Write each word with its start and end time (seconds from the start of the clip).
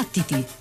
Battiti! 0.00 0.59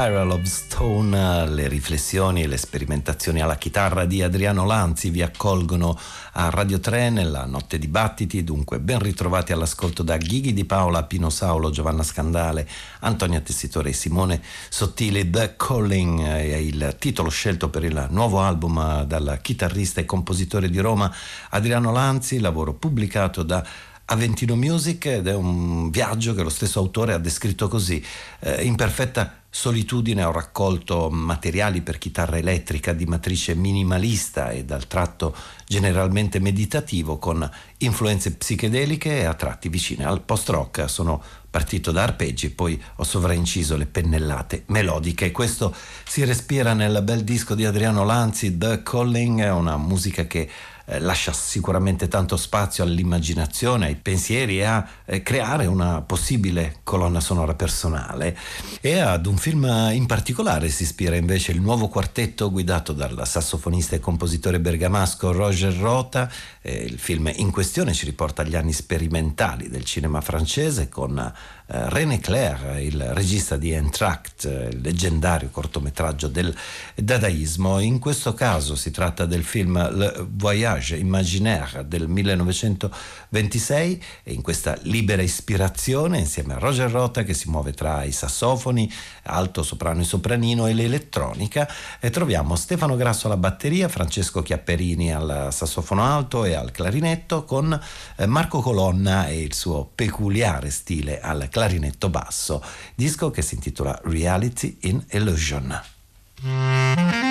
Spiral 0.00 0.30
of 0.30 0.42
Stone, 0.44 1.46
le 1.50 1.68
riflessioni 1.68 2.42
e 2.42 2.46
le 2.46 2.56
sperimentazioni 2.56 3.42
alla 3.42 3.56
chitarra 3.56 4.06
di 4.06 4.22
Adriano 4.22 4.64
Lanzi 4.64 5.10
vi 5.10 5.20
accolgono 5.20 5.94
a 6.32 6.48
Radio 6.48 6.80
3 6.80 7.10
nella 7.10 7.44
notte 7.44 7.78
di 7.78 7.86
battiti, 7.86 8.42
dunque 8.42 8.80
ben 8.80 8.98
ritrovati 8.98 9.52
all'ascolto 9.52 10.02
da 10.02 10.16
Ghighi 10.16 10.54
di 10.54 10.64
Paola, 10.64 11.02
Pino 11.02 11.28
Saulo, 11.28 11.68
Giovanna 11.68 12.02
Scandale, 12.02 12.66
Antonia 13.00 13.40
Tessitore 13.40 13.90
e 13.90 13.92
Simone 13.92 14.40
Sottili. 14.70 15.28
The 15.28 15.52
Calling 15.58 16.22
è 16.22 16.54
il 16.54 16.96
titolo 16.98 17.28
scelto 17.28 17.68
per 17.68 17.84
il 17.84 18.06
nuovo 18.08 18.40
album 18.40 19.02
dal 19.02 19.38
chitarrista 19.42 20.00
e 20.00 20.06
compositore 20.06 20.70
di 20.70 20.78
Roma 20.78 21.14
Adriano 21.50 21.92
Lanzi, 21.92 22.38
lavoro 22.38 22.72
pubblicato 22.72 23.42
da 23.42 23.62
Aventino 24.06 24.56
Music 24.56 25.04
ed 25.04 25.28
è 25.28 25.34
un 25.34 25.90
viaggio 25.90 26.34
che 26.34 26.42
lo 26.42 26.48
stesso 26.48 26.78
autore 26.78 27.12
ha 27.12 27.18
descritto 27.18 27.68
così, 27.68 28.02
eh, 28.40 28.64
in 28.64 28.76
perfetta 28.76 29.39
Solitudine 29.52 30.22
ho 30.22 30.30
raccolto 30.30 31.10
materiali 31.10 31.82
per 31.82 31.98
chitarra 31.98 32.38
elettrica 32.38 32.92
di 32.92 33.04
matrice 33.04 33.56
minimalista 33.56 34.50
e 34.50 34.64
dal 34.64 34.86
tratto 34.86 35.34
generalmente 35.66 36.38
meditativo 36.38 37.18
con 37.18 37.50
influenze 37.78 38.34
psichedeliche 38.34 39.18
e 39.18 39.24
a 39.24 39.34
tratti 39.34 39.68
vicine 39.68 40.04
al 40.04 40.22
post-rock. 40.22 40.88
Sono 40.88 41.20
partito 41.50 41.90
da 41.90 42.04
arpeggi 42.04 42.46
e 42.46 42.50
poi 42.50 42.80
ho 42.96 43.02
sovrainciso 43.02 43.76
le 43.76 43.86
pennellate 43.86 44.62
melodiche. 44.66 45.32
Questo 45.32 45.74
si 46.04 46.24
respira 46.24 46.72
nel 46.72 47.02
bel 47.02 47.24
disco 47.24 47.56
di 47.56 47.64
Adriano 47.64 48.04
Lanzi, 48.04 48.56
The 48.56 48.84
Calling, 48.84 49.52
una 49.52 49.76
musica 49.76 50.28
che 50.28 50.48
eh, 50.90 50.98
lascia 50.98 51.32
sicuramente 51.32 52.08
tanto 52.08 52.36
spazio 52.36 52.82
all'immaginazione, 52.82 53.86
ai 53.86 53.94
pensieri 53.94 54.58
e 54.58 54.64
a 54.64 54.88
eh, 55.04 55.22
creare 55.22 55.66
una 55.66 56.02
possibile 56.02 56.80
colonna 56.82 57.20
sonora 57.20 57.54
personale. 57.54 58.36
E 58.80 58.98
ad 58.98 59.26
un 59.26 59.36
film 59.36 59.64
in 59.92 60.06
particolare 60.06 60.68
si 60.68 60.82
ispira 60.82 61.14
invece 61.14 61.52
il 61.52 61.60
nuovo 61.60 61.86
quartetto 61.86 62.50
guidato 62.50 62.92
dal 62.92 63.22
sassofonista 63.24 63.94
e 63.94 64.00
compositore 64.00 64.58
bergamasco 64.58 65.30
Roger 65.30 65.72
Rota. 65.74 66.28
Eh, 66.60 66.82
il 66.82 66.98
film 66.98 67.30
in 67.36 67.52
questione 67.52 67.94
ci 67.94 68.04
riporta 68.04 68.42
agli 68.42 68.56
anni 68.56 68.72
sperimentali 68.72 69.68
del 69.68 69.84
cinema 69.84 70.20
francese 70.20 70.88
con 70.88 71.32
René 71.72 72.18
Clair, 72.18 72.80
il 72.80 73.00
regista 73.14 73.56
di 73.56 73.70
Entract, 73.70 74.42
il 74.72 74.80
leggendario 74.80 75.50
cortometraggio 75.50 76.26
del 76.26 76.52
dadaismo. 76.96 77.78
In 77.78 78.00
questo 78.00 78.34
caso 78.34 78.74
si 78.74 78.90
tratta 78.90 79.24
del 79.24 79.44
film 79.44 79.96
Le 79.96 80.26
Voyage 80.28 80.96
Imaginaire 80.96 81.86
del 81.86 82.08
1926 82.08 84.02
e 84.24 84.32
in 84.32 84.42
questa 84.42 84.76
libera 84.82 85.22
ispirazione 85.22 86.18
insieme 86.18 86.54
a 86.54 86.58
Roger 86.58 86.90
Rota 86.90 87.22
che 87.22 87.34
si 87.34 87.48
muove 87.48 87.72
tra 87.72 88.02
i 88.02 88.10
sassofoni, 88.10 88.92
alto, 89.24 89.62
soprano 89.62 90.00
e 90.00 90.04
sopranino 90.04 90.66
e 90.66 90.74
l'elettronica 90.74 91.68
e 92.00 92.10
troviamo 92.10 92.56
Stefano 92.56 92.96
Grasso 92.96 93.28
alla 93.28 93.36
batteria, 93.36 93.88
Francesco 93.88 94.42
Chiapperini 94.42 95.14
al 95.14 95.50
sassofono 95.52 96.02
alto 96.02 96.44
e 96.44 96.54
al 96.54 96.72
clarinetto 96.72 97.44
con 97.44 97.80
eh, 98.16 98.26
Marco 98.26 98.60
Colonna 98.60 99.28
e 99.28 99.40
il 99.40 99.54
suo 99.54 99.88
peculiare 99.94 100.70
stile 100.70 101.20
al 101.20 101.42
clarinetto 101.42 101.58
clarinetto 101.60 102.08
basso, 102.08 102.64
disco 102.94 103.30
che 103.30 103.42
si 103.42 103.56
intitola 103.56 104.00
Reality 104.04 104.78
in 104.82 105.04
Illusion. 105.10 107.29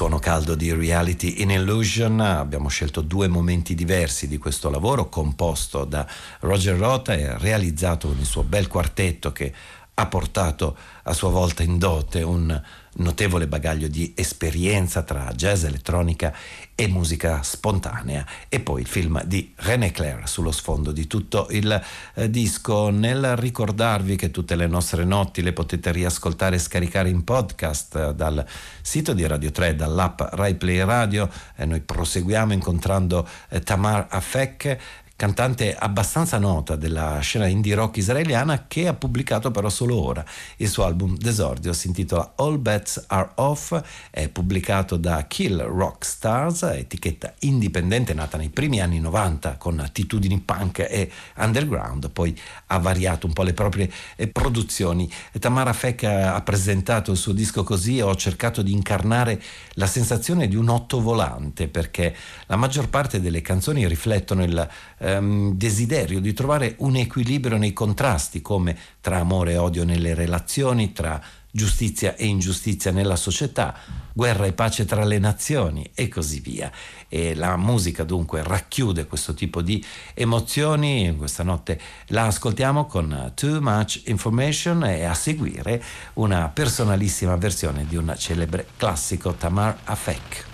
Suono 0.00 0.18
caldo 0.18 0.54
di 0.54 0.72
Reality 0.72 1.42
in 1.42 1.50
Illusion. 1.50 2.20
Abbiamo 2.20 2.68
scelto 2.68 3.02
due 3.02 3.28
momenti 3.28 3.74
diversi 3.74 4.28
di 4.28 4.38
questo 4.38 4.70
lavoro 4.70 5.10
composto 5.10 5.84
da 5.84 6.06
Roger 6.40 6.78
Rota 6.78 7.12
e 7.12 7.36
realizzato 7.36 8.08
con 8.08 8.18
il 8.18 8.24
suo 8.24 8.42
bel 8.42 8.66
quartetto 8.66 9.30
che 9.30 9.52
ha 9.92 10.06
portato 10.06 10.74
a 11.02 11.12
sua 11.12 11.28
volta 11.28 11.62
in 11.62 11.76
dote 11.76 12.22
un 12.22 12.62
notevole 12.94 13.46
bagaglio 13.46 13.88
di 13.88 14.12
esperienza 14.16 15.02
tra 15.02 15.30
jazz, 15.34 15.64
elettronica 15.64 16.34
e 16.74 16.88
musica 16.88 17.42
spontanea 17.42 18.24
e 18.48 18.60
poi 18.60 18.80
il 18.80 18.86
film 18.86 19.22
di 19.24 19.52
René 19.56 19.90
Claire 19.90 20.26
sullo 20.26 20.50
sfondo 20.50 20.92
di 20.92 21.06
tutto 21.06 21.46
il 21.50 21.82
eh, 22.14 22.30
disco. 22.30 22.90
Nel 22.90 23.36
ricordarvi 23.36 24.16
che 24.16 24.30
tutte 24.30 24.56
le 24.56 24.66
nostre 24.66 25.04
notti 25.04 25.42
le 25.42 25.52
potete 25.52 25.92
riascoltare 25.92 26.56
e 26.56 26.58
scaricare 26.58 27.08
in 27.08 27.22
podcast 27.22 27.96
eh, 27.96 28.14
dal 28.14 28.44
sito 28.80 29.12
di 29.12 29.26
Radio 29.26 29.50
3, 29.50 29.76
dall'app 29.76 30.20
Rai 30.32 30.54
Play 30.54 30.82
Radio, 30.84 31.28
e 31.56 31.66
noi 31.66 31.80
proseguiamo 31.80 32.52
incontrando 32.52 33.28
eh, 33.50 33.60
Tamar 33.60 34.06
Afek 34.08 34.78
cantante 35.20 35.76
abbastanza 35.76 36.38
nota 36.38 36.76
della 36.76 37.18
scena 37.18 37.46
indie 37.46 37.74
rock 37.74 37.98
israeliana 37.98 38.64
che 38.66 38.88
ha 38.88 38.94
pubblicato 38.94 39.50
però 39.50 39.68
solo 39.68 40.02
ora. 40.02 40.24
Il 40.56 40.66
suo 40.70 40.84
album 40.84 41.14
d'esordio 41.14 41.74
si 41.74 41.88
intitola 41.88 42.32
All 42.36 42.58
Bets 42.58 43.04
Are 43.08 43.32
Off, 43.34 43.78
è 44.08 44.30
pubblicato 44.30 44.96
da 44.96 45.26
Kill 45.26 45.62
Rock 45.62 46.06
Stars, 46.06 46.62
etichetta 46.62 47.34
indipendente 47.40 48.14
nata 48.14 48.38
nei 48.38 48.48
primi 48.48 48.80
anni 48.80 48.98
90 48.98 49.58
con 49.58 49.78
attitudini 49.80 50.40
punk 50.40 50.78
e 50.88 51.10
underground, 51.36 52.08
poi 52.08 52.34
ha 52.68 52.78
variato 52.78 53.26
un 53.26 53.34
po' 53.34 53.42
le 53.42 53.52
proprie 53.52 53.92
eh, 54.16 54.26
produzioni. 54.26 55.12
Tamara 55.38 55.74
Feck 55.74 56.04
ha 56.04 56.40
presentato 56.40 57.10
il 57.10 57.18
suo 57.18 57.34
disco 57.34 57.62
così 57.62 57.98
e 57.98 58.02
ho 58.02 58.16
cercato 58.16 58.62
di 58.62 58.72
incarnare 58.72 59.38
la 59.74 59.86
sensazione 59.86 60.48
di 60.48 60.56
un 60.56 60.70
otto 60.70 61.02
volante 61.02 61.68
perché 61.68 62.16
la 62.46 62.56
maggior 62.56 62.88
parte 62.88 63.20
delle 63.20 63.42
canzoni 63.42 63.86
riflettono 63.86 64.44
il 64.44 64.68
ehm, 65.16 65.54
desiderio 65.54 66.20
di 66.20 66.32
trovare 66.32 66.74
un 66.78 66.96
equilibrio 66.96 67.56
nei 67.56 67.72
contrasti, 67.72 68.40
come 68.40 68.76
tra 69.00 69.18
amore 69.18 69.52
e 69.52 69.56
odio 69.56 69.84
nelle 69.84 70.14
relazioni, 70.14 70.92
tra 70.92 71.20
giustizia 71.50 72.14
e 72.14 72.26
ingiustizia 72.26 72.92
nella 72.92 73.16
società, 73.16 73.74
guerra 74.12 74.46
e 74.46 74.52
pace 74.52 74.84
tra 74.84 75.04
le 75.04 75.18
nazioni 75.18 75.90
e 75.94 76.08
così 76.08 76.40
via. 76.40 76.70
E 77.08 77.34
la 77.34 77.56
musica 77.56 78.04
dunque 78.04 78.42
racchiude 78.42 79.06
questo 79.06 79.34
tipo 79.34 79.62
di 79.62 79.84
emozioni, 80.14 81.14
questa 81.16 81.42
notte 81.42 81.80
la 82.08 82.26
ascoltiamo 82.26 82.86
con 82.86 83.32
Too 83.34 83.60
Much 83.60 84.02
Information 84.06 84.84
e 84.84 85.04
a 85.04 85.14
seguire 85.14 85.82
una 86.14 86.48
personalissima 86.48 87.36
versione 87.36 87.86
di 87.86 87.96
un 87.96 88.14
celebre 88.16 88.66
classico 88.76 89.32
Tamar 89.32 89.80
Afek. 89.84 90.49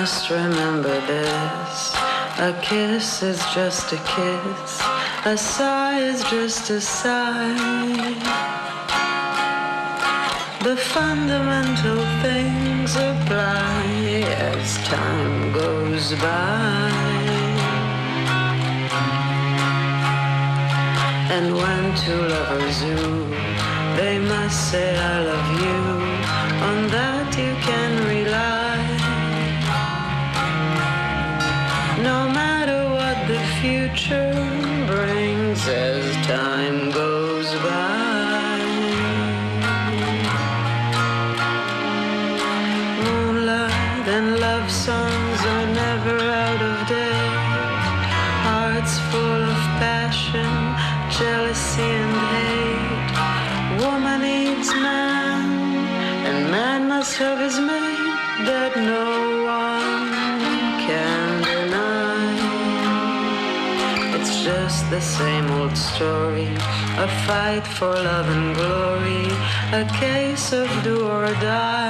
Must 0.00 0.30
remember 0.30 0.96
this. 1.12 1.94
A 2.48 2.58
kiss 2.62 3.22
is 3.22 3.38
just 3.52 3.92
a 3.92 4.00
kiss. 4.14 4.70
A 5.26 5.36
sigh 5.36 5.98
is 6.12 6.20
just 6.34 6.70
a 6.70 6.80
sigh. 6.80 8.14
The 10.68 10.76
fundamental 10.96 12.00
things 12.24 12.90
apply 12.96 13.84
as 14.54 14.78
time 14.88 15.52
goes 15.52 16.14
by. 16.14 16.90
And 21.36 21.46
when 21.60 21.82
two 22.02 22.22
lovers 22.34 22.78
woo, 22.84 23.28
they 23.98 24.18
must 24.18 24.70
say 24.70 24.88
I 25.12 25.16
love 25.30 25.50
you. 25.64 25.78
On 26.68 26.78
that 26.96 27.19
fight 67.30 67.64
for 67.64 67.94
love 68.10 68.28
and 68.36 68.56
glory, 68.56 69.26
a 69.80 69.84
case 70.02 70.52
of 70.52 70.68
do 70.82 70.96
or 71.06 71.28
die. 71.34 71.89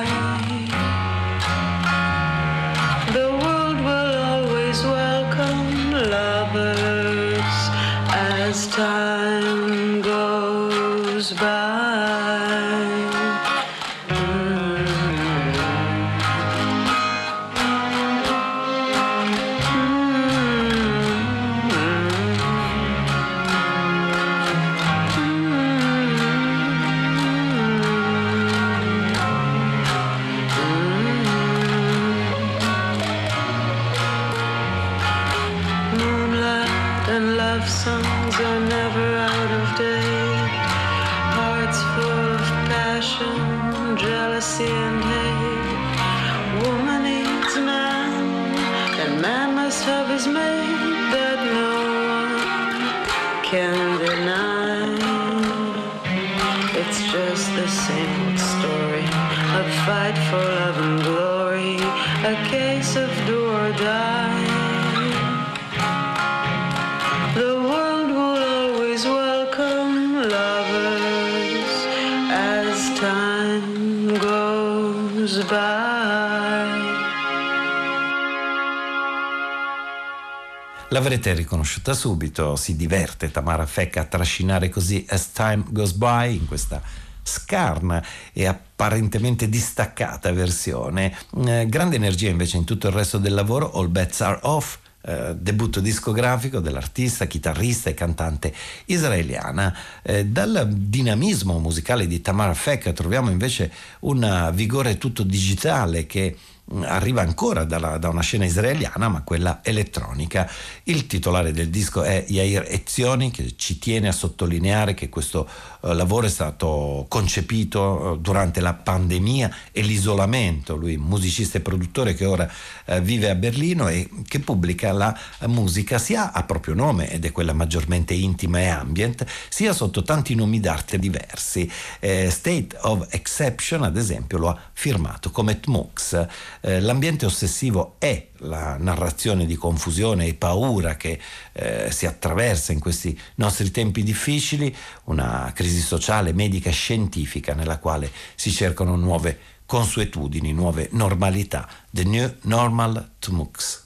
L'avrete 81.01 81.33
riconosciuta 81.33 81.95
subito, 81.95 82.57
si 82.57 82.77
diverte 82.77 83.31
Tamara 83.31 83.65
Fecca 83.65 84.03
a 84.03 84.05
trascinare 84.05 84.69
così 84.69 85.03
As 85.09 85.33
Time 85.33 85.65
Goes 85.71 85.93
By 85.93 86.37
in 86.37 86.47
questa 86.47 86.83
scarna 87.23 88.05
e 88.35 88.45
apparentemente 88.45 89.49
distaccata 89.49 90.31
versione. 90.31 91.17
Eh, 91.47 91.67
grande 91.71 91.97
energia 91.97 92.29
invece 92.29 92.59
in 92.59 92.65
tutto 92.65 92.89
il 92.89 92.93
resto 92.93 93.17
del 93.17 93.33
lavoro, 93.33 93.73
All 93.73 93.91
Bets 93.91 94.21
Are 94.21 94.41
Off, 94.43 94.77
eh, 95.01 95.35
debutto 95.39 95.81
discografico 95.81 96.61
dell'artista, 96.61 97.25
chitarrista 97.25 97.89
e 97.89 97.95
cantante 97.95 98.53
israeliana. 98.85 99.75
Eh, 100.03 100.27
dal 100.27 100.69
dinamismo 100.71 101.59
musicale 101.59 102.07
di 102.07 102.21
Tamara 102.21 102.53
Fecca 102.53 102.93
troviamo 102.93 103.31
invece 103.31 103.73
un 104.01 104.51
vigore 104.53 104.99
tutto 104.99 105.23
digitale 105.23 106.05
che 106.05 106.37
arriva 106.83 107.21
ancora 107.23 107.65
dalla, 107.65 107.99
da 107.99 108.09
una 108.09 108.21
scena 108.21 108.45
israeliana, 108.45 109.09
ma 109.09 109.23
quella 109.23 109.61
elettronica. 109.63 110.49
Il 110.85 111.07
titolare 111.07 111.53
del 111.53 111.69
disco 111.69 112.03
è 112.03 112.25
Yair 112.29 112.67
Ezioni, 112.69 113.31
che 113.31 113.55
ci 113.57 113.79
tiene 113.79 114.09
a 114.09 114.13
sottolineare 114.13 114.95
che 114.95 115.09
questo 115.09 115.49
eh, 115.83 115.95
lavoro 115.95 116.27
è 116.27 116.31
stato 116.31 117.07
concepito 117.09 118.15
eh, 118.15 118.19
durante 118.19 118.61
la 118.61 118.75
pandemia 118.75 119.55
e 119.73 119.83
l'isolamento. 119.83 120.77
Lui, 120.77 120.97
musicista 120.97 121.59
e 121.59 121.61
produttore 121.61 122.15
che 122.15 122.25
ora 122.25 122.51
eh, 122.85 123.01
vive 123.01 123.31
a 123.31 123.35
Berlino 123.35 123.89
e 123.89 124.09
che 124.27 124.41
pubblica 124.41 124.93
la 124.93 125.17
musica 125.47 125.99
sia 125.99 126.33
a 126.33 126.43
proprio 126.45 126.75
nome, 126.75 127.11
ed 127.11 127.25
è 127.25 127.33
quella 127.33 127.53
maggiormente 127.53 128.15
intima 128.15 128.61
e 128.61 128.69
ambient, 128.69 129.25
sia 129.49 129.73
sotto 129.73 130.03
tanti 130.03 130.35
nomi 130.35 130.61
d'arte 130.61 130.99
diversi. 130.99 131.71
Eh, 131.99 132.31
State 132.31 132.77
of 132.83 133.07
Exception, 133.11 133.83
ad 133.83 133.97
esempio, 133.97 134.39
lo 134.39 134.49
ha 134.49 134.59
firmato 134.73 135.31
come 135.31 135.59
Tmux. 135.61 136.27
Eh, 136.62 136.80
l'ambiente 136.82 137.26
ossessivo 137.26 137.96
è 138.00 138.28
la 138.40 138.78
narrazione 138.78 139.46
di 139.46 139.56
confusione 139.56 140.26
e 140.26 140.34
paura 140.34 140.96
che 140.96 141.20
eh, 141.54 141.92
si 141.92 142.06
attraversa 142.06 142.72
in 142.72 142.80
questi 142.80 143.20
nostri 143.36 143.72
tempi 143.72 144.04
difficili, 144.04 144.76
una 145.06 145.52
crisi 145.54 145.82
sociale, 145.82 146.34
medica 146.34 146.70
e 146.70 146.74
scientifica 146.74 147.54
nella 147.54 147.80
quale 147.80 148.12
si 148.36 148.52
cercano 148.52 148.96
nuove 148.96 149.40
consuetudini, 149.66 150.54
nuove 150.54 150.90
normalità. 150.92 151.68
The 151.92 152.04
New 152.04 152.36
Normal 152.42 153.12
Tmux. 153.20 153.84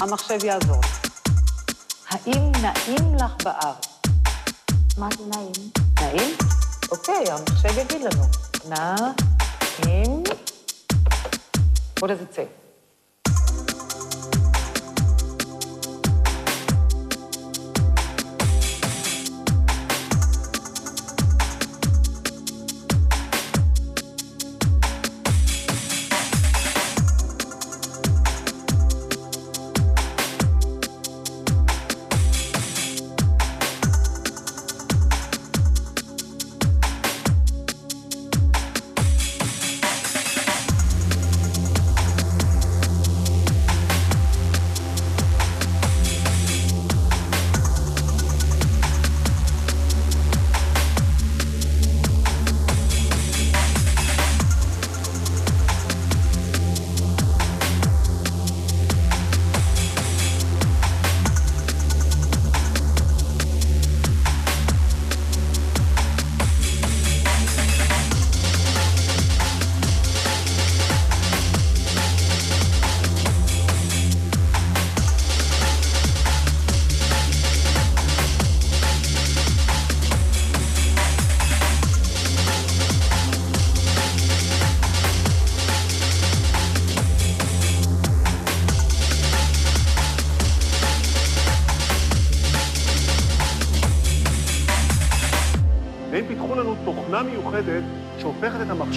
המחשב 0.00 0.44
יעזור. 0.44 0.80
האם 2.08 2.52
נעים 2.62 3.14
לך 3.14 3.44
בארץ? 3.44 3.86
מה 4.98 5.08
זה 5.18 5.24
נעים? 5.30 5.70
נעים? 6.00 6.36
אוקיי, 6.90 7.24
המחשב 7.30 7.78
יגיד 7.78 8.02
לנו. 8.02 8.24
נעים. 8.68 10.22
What 12.01 12.07
does 12.07 12.21
it 12.21 12.33
say? 12.33 12.47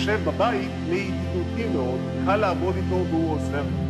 המחשב 0.09 0.25
בבית 0.31 0.71
לידידותי 0.89 1.69
מאוד, 1.69 2.01
קל 2.25 2.37
לעבוד 2.37 2.77
איתו 2.77 3.05
והוא 3.11 3.31
עוזר. 3.33 3.84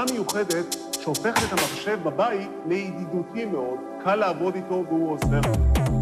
תוכנה 0.00 0.12
מיוחדת 0.12 0.76
שהופכת 1.00 1.42
את 1.48 1.52
המחשב 1.52 1.98
בבית 2.02 2.50
לידידותי 2.68 3.44
מאוד, 3.44 3.78
קל 4.04 4.14
לעבוד 4.16 4.54
איתו 4.54 4.84
והוא 4.88 5.12
עוזר. 5.12 5.99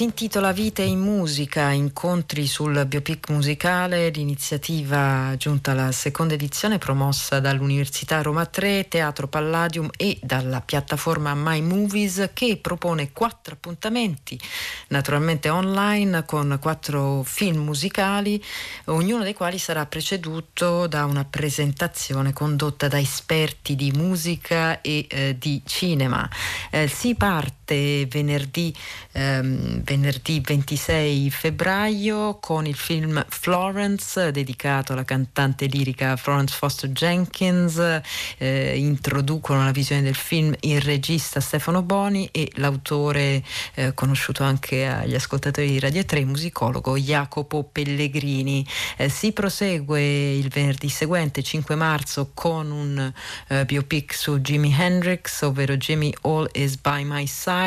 Si 0.00 0.06
intitola 0.06 0.52
Vite 0.52 0.80
in 0.80 0.98
musica, 0.98 1.72
incontri 1.72 2.46
sul 2.46 2.86
biopic 2.86 3.28
musicale, 3.28 4.08
l'iniziativa 4.08 5.34
giunta 5.36 5.72
alla 5.72 5.92
seconda 5.92 6.32
edizione 6.32 6.78
promossa 6.78 7.38
dall'Università 7.38 8.22
Roma 8.22 8.46
3, 8.46 8.88
Teatro 8.88 9.28
Palladium 9.28 9.90
e 9.98 10.18
dalla 10.22 10.62
piattaforma 10.62 11.34
My 11.34 11.60
Movies 11.60 12.30
che 12.32 12.56
propone 12.56 13.12
quattro 13.12 13.52
appuntamenti, 13.52 14.40
naturalmente 14.88 15.50
online, 15.50 16.24
con 16.24 16.56
quattro 16.58 17.22
film 17.22 17.62
musicali, 17.62 18.42
ognuno 18.86 19.22
dei 19.22 19.34
quali 19.34 19.58
sarà 19.58 19.84
preceduto 19.84 20.86
da 20.86 21.04
una 21.04 21.26
presentazione 21.26 22.32
condotta 22.32 22.88
da 22.88 22.98
esperti 22.98 23.76
di 23.76 23.90
musica 23.90 24.80
e 24.80 25.06
eh, 25.10 25.36
di 25.38 25.60
cinema. 25.66 26.26
Eh, 26.70 26.88
si 26.88 27.14
parte 27.16 27.59
venerdì 27.74 28.74
ehm, 29.12 29.82
venerdì 29.82 30.40
26 30.40 31.30
febbraio 31.30 32.38
con 32.40 32.66
il 32.66 32.74
film 32.74 33.24
Florence 33.28 34.30
dedicato 34.30 34.92
alla 34.92 35.04
cantante 35.04 35.66
lirica 35.66 36.16
Florence 36.16 36.54
Foster 36.54 36.90
Jenkins. 36.90 38.00
Eh, 38.38 38.76
introducono 38.76 39.64
la 39.64 39.70
visione 39.70 40.02
del 40.02 40.14
film 40.14 40.54
il 40.60 40.80
regista 40.80 41.40
Stefano 41.40 41.82
Boni 41.82 42.28
e 42.32 42.50
l'autore 42.54 43.42
eh, 43.74 43.94
conosciuto 43.94 44.44
anche 44.44 44.86
agli 44.86 45.14
ascoltatori 45.14 45.68
di 45.68 45.78
Radio 45.78 46.04
3, 46.04 46.24
musicologo 46.24 46.96
Jacopo 46.96 47.64
Pellegrini. 47.64 48.66
Eh, 48.96 49.08
si 49.08 49.32
prosegue 49.32 50.32
il 50.32 50.48
venerdì 50.48 50.88
seguente, 50.88 51.42
5 51.42 51.74
marzo, 51.74 52.30
con 52.34 52.70
un 52.70 53.12
eh, 53.48 53.64
biopic 53.64 54.14
su 54.14 54.40
Jimi 54.40 54.74
Hendrix, 54.76 55.42
ovvero 55.42 55.76
Jimmy 55.76 56.12
All 56.22 56.48
is 56.52 56.76
by 56.76 57.02
my 57.04 57.26
side. 57.26 57.59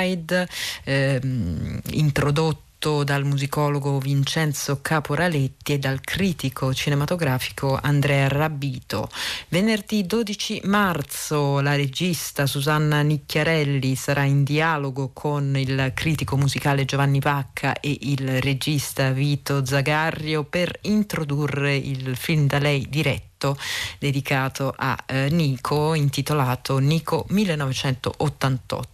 Ehm, 0.83 1.79
introdotto 1.91 2.71
dal 3.05 3.23
musicologo 3.23 3.97
Vincenzo 3.99 4.79
Caporaletti 4.81 5.73
e 5.73 5.79
dal 5.79 6.01
critico 6.01 6.73
cinematografico 6.73 7.79
Andrea 7.81 8.27
Rabito. 8.27 9.09
Venerdì 9.47 10.05
12 10.05 10.61
marzo 10.65 11.61
la 11.61 11.75
regista 11.75 12.45
Susanna 12.45 13.01
Nicchiarelli 13.01 13.95
sarà 13.95 14.23
in 14.23 14.43
dialogo 14.43 15.11
con 15.13 15.55
il 15.55 15.91
critico 15.93 16.35
musicale 16.35 16.83
Giovanni 16.83 17.19
Vacca 17.21 17.79
e 17.79 17.97
il 18.01 18.41
regista 18.41 19.11
Vito 19.11 19.65
Zagarrio 19.65 20.43
per 20.43 20.77
introdurre 20.81 21.75
il 21.75 22.17
film 22.17 22.47
da 22.47 22.59
lei 22.59 22.89
diretto 22.89 23.57
dedicato 23.97 24.73
a 24.75 24.97
eh, 25.05 25.29
Nico 25.29 25.93
intitolato 25.93 26.79
Nico 26.79 27.25
1988 27.29 28.92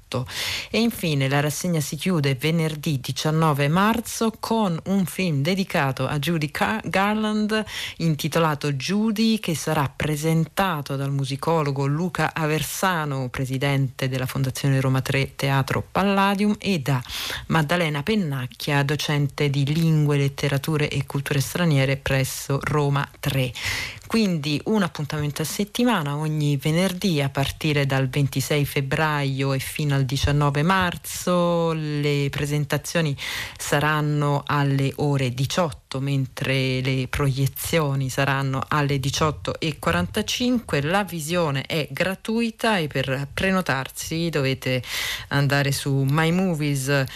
e 0.71 0.79
infine 0.79 1.29
la 1.29 1.39
rassegna 1.39 1.79
si 1.79 1.95
chiude 1.95 2.33
venerdì 2.33 2.99
19 2.99 3.67
marzo 3.67 4.33
con 4.39 4.79
un 4.85 5.05
film 5.05 5.41
dedicato 5.43 6.07
a 6.07 6.17
Judy 6.17 6.49
Garland 6.83 7.63
intitolato 7.97 8.73
Judy 8.73 9.39
che 9.39 9.53
sarà 9.53 9.91
presentato 9.95 10.95
dal 10.95 11.11
musicologo 11.11 11.85
Luca 11.85 12.33
Aversano 12.33 13.29
presidente 13.29 14.09
della 14.09 14.25
Fondazione 14.25 14.81
Roma 14.81 15.01
3 15.01 15.35
Teatro 15.35 15.85
Palladium 15.91 16.55
e 16.57 16.79
da 16.79 17.01
Maddalena 17.47 18.01
Pennacchia 18.01 18.81
docente 18.83 19.49
di 19.49 19.63
lingue, 19.65 20.17
letterature 20.17 20.89
e 20.89 21.05
culture 21.05 21.39
straniere 21.39 21.97
presso 21.97 22.59
Roma 22.63 23.07
3 23.19 23.51
quindi 24.09 24.59
un 24.65 24.81
appuntamento 24.81 25.43
a 25.43 25.45
settimana 25.45 26.15
ogni 26.15 26.57
venerdì 26.57 27.21
a 27.21 27.29
partire 27.29 27.85
dal 27.85 28.09
26 28.09 28.65
febbraio 28.65 29.53
e 29.53 29.59
fino 29.59 29.93
al 29.93 29.98
19 30.05 30.63
marzo. 30.63 31.71
Le 31.73 32.29
presentazioni 32.29 33.15
saranno 33.57 34.43
alle 34.45 34.91
ore 34.97 35.33
18 35.33 35.99
mentre 35.99 36.81
le 36.81 37.07
proiezioni 37.07 38.09
saranno 38.09 38.63
alle 38.67 38.97
18.45. 38.97 40.85
La 40.85 41.03
visione 41.03 41.63
è 41.63 41.88
gratuita 41.91 42.77
e 42.77 42.88
per 42.88 43.27
prenotarsi 43.33 44.29
dovete 44.29 44.83
andare 45.29 45.71
su 45.71 46.05
mymovies.it 46.07 47.07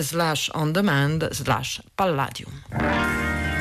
slash 0.00 0.50
on 0.54 0.72
demand 0.72 1.30
slash 1.32 1.80
palladium. 1.94 3.53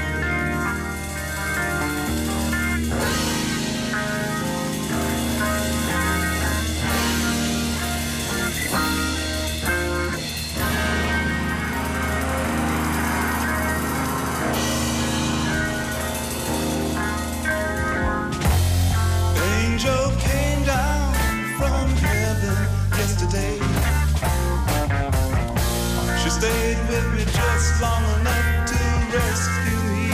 stayed 26.43 26.81
with 26.89 27.07
me 27.15 27.23
just 27.23 27.81
long 27.81 28.03
enough 28.19 28.67
to 28.67 28.79
rescue 29.15 29.81
me. 29.93 30.11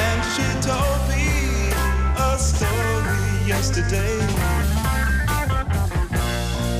And 0.00 0.18
she 0.32 0.46
told 0.70 1.00
me 1.10 1.26
a 2.28 2.38
story 2.38 3.26
yesterday 3.52 4.18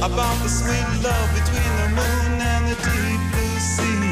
about 0.07 0.37
the 0.45 0.51
sweet 0.59 0.89
love 1.03 1.29
between 1.39 1.73
the 1.81 1.89
moon 1.99 2.33
and 2.53 2.63
the 2.71 2.77
deep 2.87 3.23
blue 3.33 3.59
sea. 3.75 4.07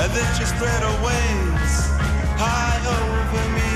And 0.00 0.10
then 0.16 0.28
she 0.36 0.44
spread 0.44 0.80
her 0.88 0.96
wings 1.06 1.74
high 2.36 2.80
over 2.98 3.44
me. 3.56 3.72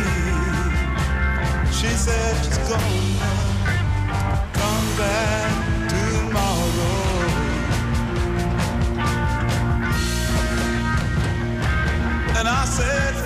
She 1.72 1.90
said 2.04 2.32
she's 2.44 2.58
gone 2.68 3.18
now 3.18 3.43
said, 12.76 13.23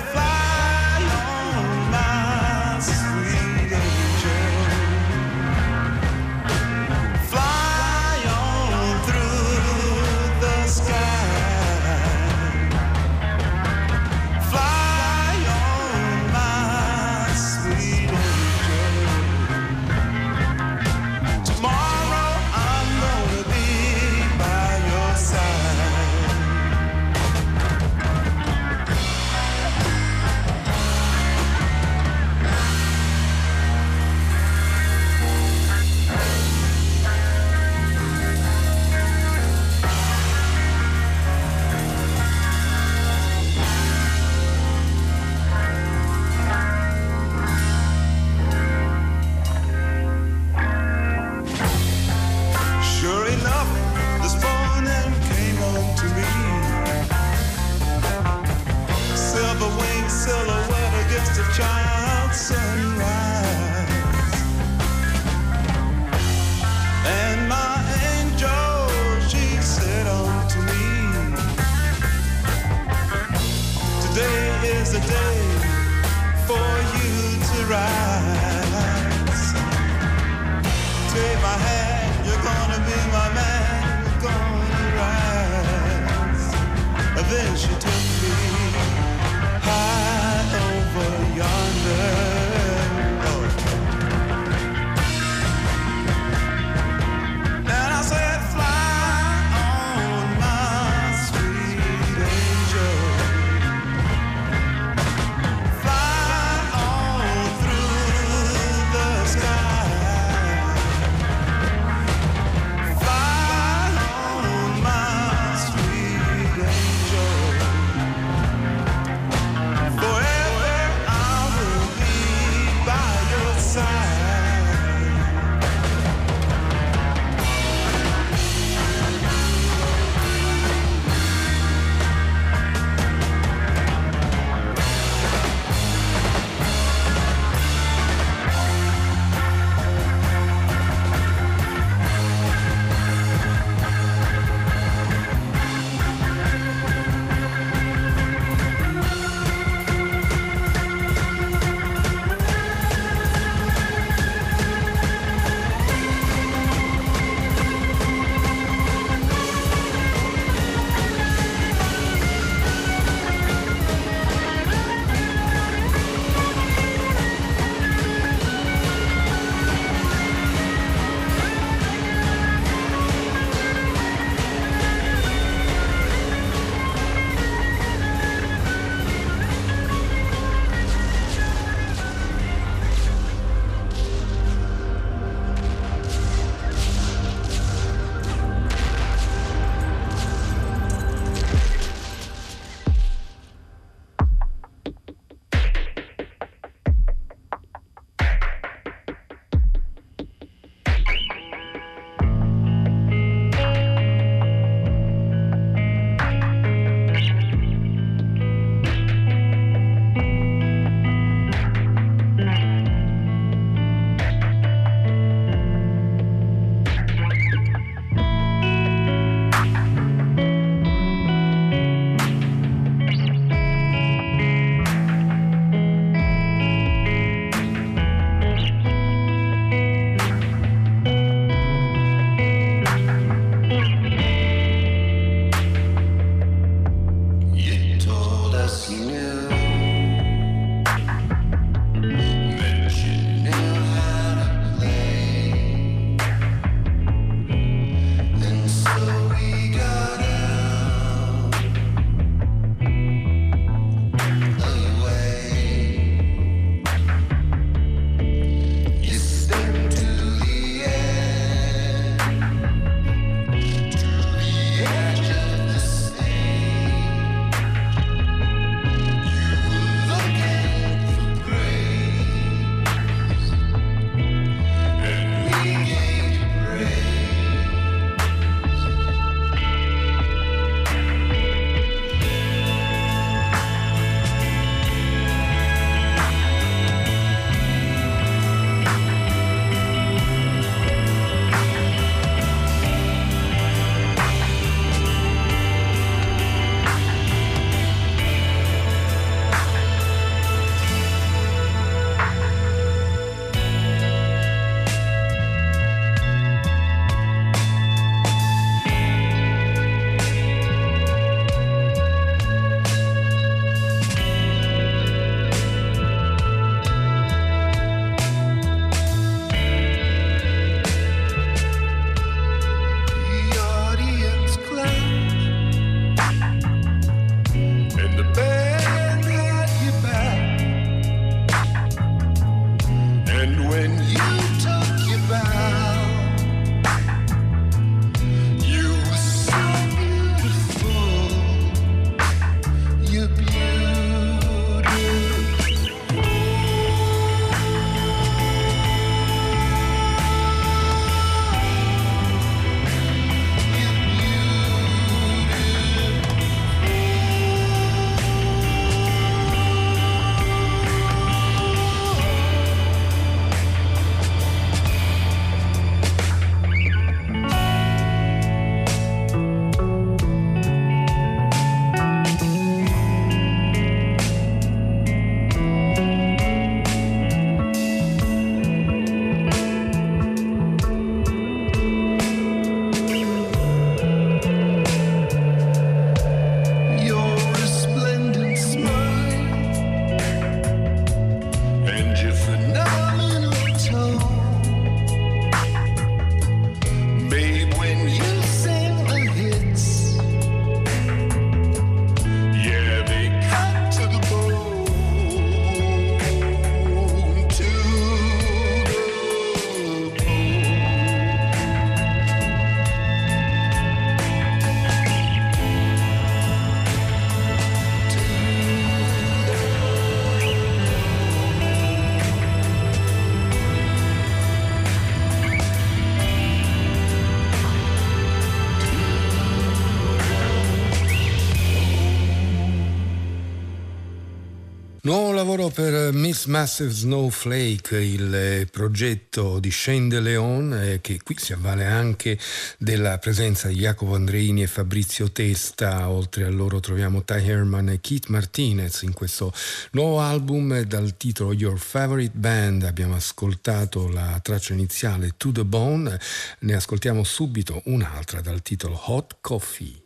lavoro 435.49 435.69
per 435.69 436.13
Miss 436.13 436.45
Massive 436.45 436.91
Snowflake, 436.91 437.99
il 437.99 438.67
progetto 438.69 439.59
di 439.59 439.71
Shane 439.71 440.07
De 440.07 440.19
Leon, 440.19 440.73
eh, 440.73 441.01
che 441.01 441.21
qui 441.23 441.37
si 441.39 441.53
avvale 441.53 441.85
anche 441.85 442.37
della 442.77 443.17
presenza 443.17 443.67
di 443.67 443.75
Jacopo 443.75 444.13
Andreini 444.13 444.61
e 444.61 444.67
Fabrizio 444.67 445.31
Testa. 445.31 446.07
Oltre 446.07 446.43
a 446.43 446.49
loro 446.49 446.79
troviamo 446.79 447.23
Ty 447.23 447.47
Herman 447.47 447.89
e 447.89 447.99
Keith 447.99 448.27
Martinez 448.27 449.01
in 449.01 449.13
questo 449.13 449.51
nuovo 449.91 450.19
album 450.19 450.81
dal 450.81 451.17
titolo 451.17 451.51
Your 451.53 451.79
Favorite 451.79 452.37
Band. 452.37 452.83
Abbiamo 452.83 453.15
ascoltato 453.15 454.07
la 454.07 454.39
traccia 454.43 454.73
iniziale 454.73 455.33
To 455.35 455.51
the 455.51 455.65
Bone, 455.65 456.19
ne 456.59 456.73
ascoltiamo 456.75 457.23
subito 457.23 457.81
un'altra 457.85 458.41
dal 458.41 458.61
titolo 458.61 459.01
Hot 459.07 459.37
Coffee. 459.41 459.99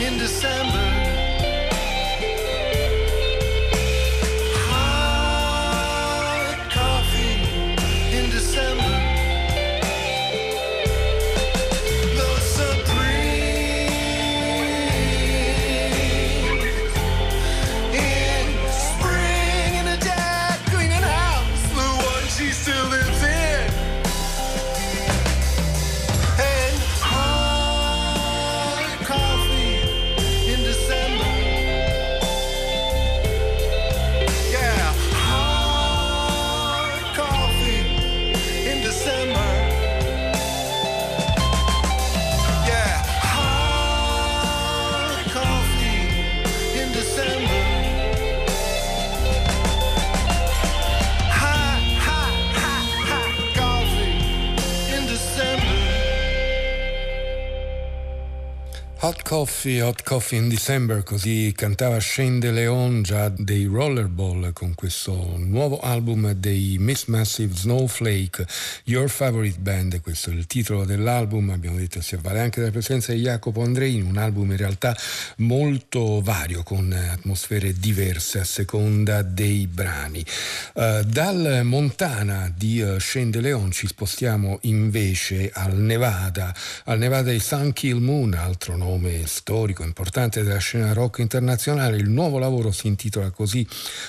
In 0.00 0.18
December. 0.18 1.05
Coffee, 59.26 59.82
Hot 59.82 60.04
Coffee 60.04 60.38
in 60.38 60.48
December, 60.48 61.02
così 61.02 61.52
cantava 61.52 61.98
Shane 61.98 62.38
De 62.38 62.52
Leon 62.52 63.02
già 63.02 63.28
dei 63.28 63.64
Rollerball 63.64 64.52
con 64.52 64.76
questo 64.76 65.34
nuovo 65.38 65.80
album 65.80 66.30
dei 66.30 66.76
Miss 66.78 67.06
Massive 67.06 67.52
Snowflake, 67.52 68.46
Your 68.84 69.10
Favorite 69.10 69.58
Band, 69.58 70.00
questo 70.00 70.30
è 70.30 70.32
il 70.32 70.46
titolo 70.46 70.84
dell'album, 70.84 71.50
abbiamo 71.50 71.76
detto 71.76 72.00
si 72.00 72.14
avvale 72.14 72.38
anche 72.38 72.60
della 72.60 72.70
presenza 72.70 73.12
di 73.12 73.22
Jacopo 73.22 73.64
Andreini, 73.64 74.00
un 74.02 74.16
album 74.16 74.52
in 74.52 74.58
realtà 74.58 74.96
molto 75.38 76.20
vario 76.22 76.62
con 76.62 76.92
atmosfere 76.92 77.72
diverse 77.72 78.38
a 78.38 78.44
seconda 78.44 79.22
dei 79.22 79.66
brani. 79.66 80.24
Eh, 80.74 81.02
dal 81.04 81.62
Montana 81.64 82.52
di 82.56 82.80
eh, 82.80 83.00
Shane 83.00 83.30
De 83.30 83.40
Leon 83.40 83.72
ci 83.72 83.88
spostiamo 83.88 84.60
invece 84.62 85.50
al 85.52 85.76
Nevada, 85.76 86.54
al 86.84 86.98
Nevada 86.98 87.32
di 87.32 87.40
Sun 87.40 87.72
Kill 87.72 87.98
Moon, 87.98 88.32
altro 88.32 88.76
nome 88.76 89.14
storico 89.24 89.82
importante 89.82 90.42
della 90.42 90.58
scena 90.58 90.92
rock 90.92 91.18
internazionale. 91.18 91.96
Il 91.96 92.10
nuovo 92.10 92.38
lavoro 92.38 92.72
si 92.72 92.86
intitola 92.86 93.30
così 93.30 93.66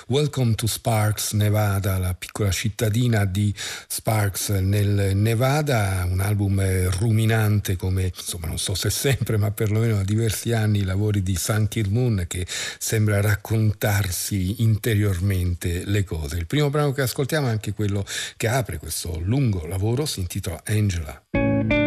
Welcome 0.08 0.56
to 0.56 0.68
Sparks, 0.68 1.34
Nevada, 1.34 1.98
la 1.98 2.14
piccola 2.14 2.52
cittadina 2.52 3.26
di 3.26 3.54
Sparks 3.56 4.50
nel 4.50 5.16
Nevada, 5.16 6.06
un 6.10 6.20
album 6.20 6.90
ruminante 7.00 7.76
come, 7.76 8.12
insomma, 8.16 8.48
non 8.48 8.60
so 8.60 8.74
se 8.74 8.90
sempre, 8.90 9.38
ma 9.38 9.52
perlomeno 9.52 9.98
da 9.98 10.04
diversi 10.04 10.52
anni 10.52 10.80
i 10.80 10.84
lavori 10.84 11.24
di 11.24 11.36
Sun 11.36 11.68
Kill 11.68 11.90
Moon 11.90 12.26
che 12.28 12.46
sembra 12.78 13.22
raccontarsi 13.22 14.62
interiormente 14.62 15.84
le 15.86 16.04
cose. 16.04 16.38
Il 16.38 16.48
primo 16.48 16.70
brano 16.70 16.92
che 16.92 17.02
ascoltiamo 17.02 17.48
è 17.48 17.52
anche 17.52 17.74
quello 17.74 18.06
che 18.36 18.48
apre 18.48 18.78
questo 18.78 19.20
lungo 19.24 19.66
lavoro, 19.66 20.06
si 20.06 20.20
intitola 20.20 20.62
Angela. 20.66 21.87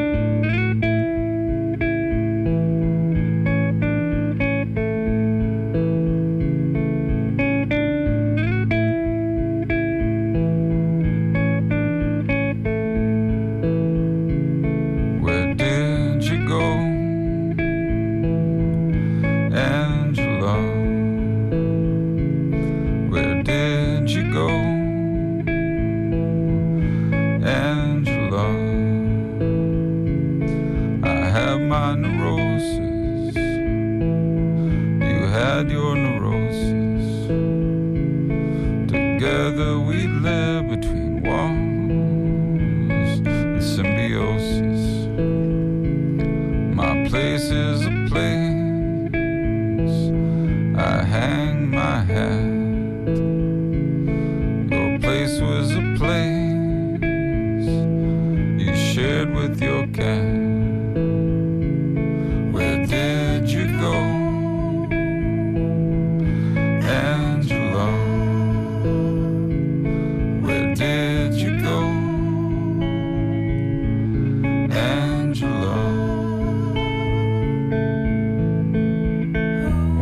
thinking, 59.92 60.92
where 62.52 62.86
did 62.86 63.50
you 63.50 63.66
go, 63.80 63.92
Angela? 66.86 67.92
Where 70.42 70.74
did 70.74 71.34
you 71.34 71.60
go, 71.60 71.80
Angela? 74.72 75.76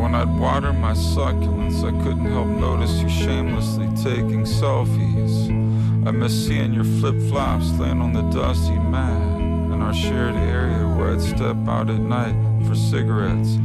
When 0.00 0.14
I'd 0.14 0.38
water 0.38 0.72
my 0.72 0.92
succulents, 0.92 1.84
I 1.84 1.90
couldn't 2.02 2.26
help 2.26 2.48
notice 2.48 3.00
you 3.00 3.08
shamelessly 3.08 3.88
taking 4.02 4.44
selfies. 4.44 5.48
I 6.06 6.10
miss 6.10 6.46
seeing 6.46 6.72
your 6.72 6.84
flip 6.84 7.16
flops 7.28 7.70
laying 7.78 8.00
on 8.00 8.12
the 8.12 8.22
dusty 8.30 8.78
mat 8.78 9.27
our 9.88 9.94
shared 9.94 10.36
area 10.36 10.86
where 10.86 11.12
I'd 11.14 11.22
step 11.22 11.56
out 11.66 11.88
at 11.88 11.98
night 11.98 12.36
for 12.66 12.74
cigarettes. 12.74 13.56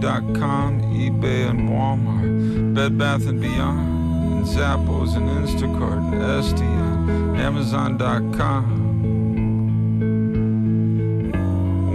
Joey.com, 0.00 0.82
eBay 0.94 1.48
and 1.48 1.70
Walmart, 1.70 2.74
Bed 2.74 2.98
Bath 2.98 3.26
and 3.26 3.40
Beyond, 3.40 3.88
and 4.34 4.46
Zappos 4.46 5.16
and 5.16 5.26
Instacart 5.28 6.12
and 6.12 6.22
SDN, 6.44 7.38
Amazon.com. 7.38 8.82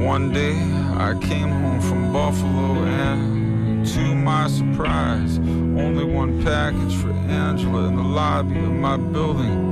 One 0.03 0.33
day 0.33 0.55
I 0.97 1.13
came 1.21 1.49
home 1.49 1.81
from 1.81 2.11
Buffalo 2.11 2.83
and 2.83 3.85
to 3.85 4.15
my 4.15 4.47
surprise, 4.47 5.37
only 5.37 6.03
one 6.03 6.43
package 6.43 6.95
for 6.95 7.11
Angela 7.11 7.87
in 7.87 7.97
the 7.97 8.03
lobby 8.03 8.57
of 8.57 8.71
my 8.71 8.97
building 8.97 9.70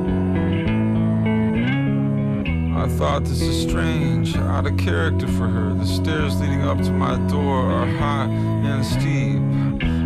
thought 2.98 3.24
this 3.24 3.42
is 3.42 3.62
strange, 3.62 4.36
out 4.36 4.66
of 4.66 4.78
character 4.78 5.28
for 5.28 5.48
her. 5.48 5.74
The 5.74 5.86
stairs 5.86 6.40
leading 6.40 6.64
up 6.64 6.78
to 6.80 6.92
my 6.92 7.16
door 7.28 7.72
are 7.72 7.86
high 7.86 8.26
and 8.26 8.86
steep. 8.86 9.40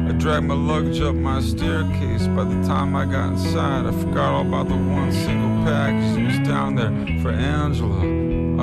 I 0.08 0.12
dragged 0.18 0.46
my 0.46 0.54
luggage 0.54 1.02
up 1.02 1.16
my 1.16 1.42
staircase. 1.42 2.28
By 2.28 2.44
the 2.44 2.62
time 2.68 2.96
I 2.96 3.06
got 3.06 3.34
inside, 3.34 3.86
I 3.86 3.92
forgot 3.92 4.34
all 4.34 4.48
about 4.48 4.68
the 4.68 4.76
one 4.76 5.12
single 5.12 5.66
package 5.66 6.16
that 6.16 6.26
was 6.26 6.48
down 6.48 6.76
there 6.76 7.22
for 7.22 7.32
Angela. 7.32 8.00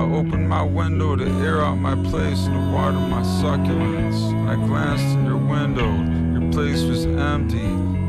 I 0.00 0.04
opened 0.14 0.48
my 0.48 0.62
window 0.62 1.16
to 1.16 1.26
air 1.44 1.60
out 1.62 1.76
my 1.76 1.94
place 2.10 2.46
and 2.46 2.54
to 2.54 2.72
water 2.72 2.98
my 2.98 3.22
succulents. 3.22 4.20
I 4.48 4.54
glanced 4.54 5.16
in 5.16 5.24
your 5.24 5.38
window. 5.38 5.90
Your 6.38 6.52
place 6.52 6.82
was 6.82 7.06
empty. 7.06 7.58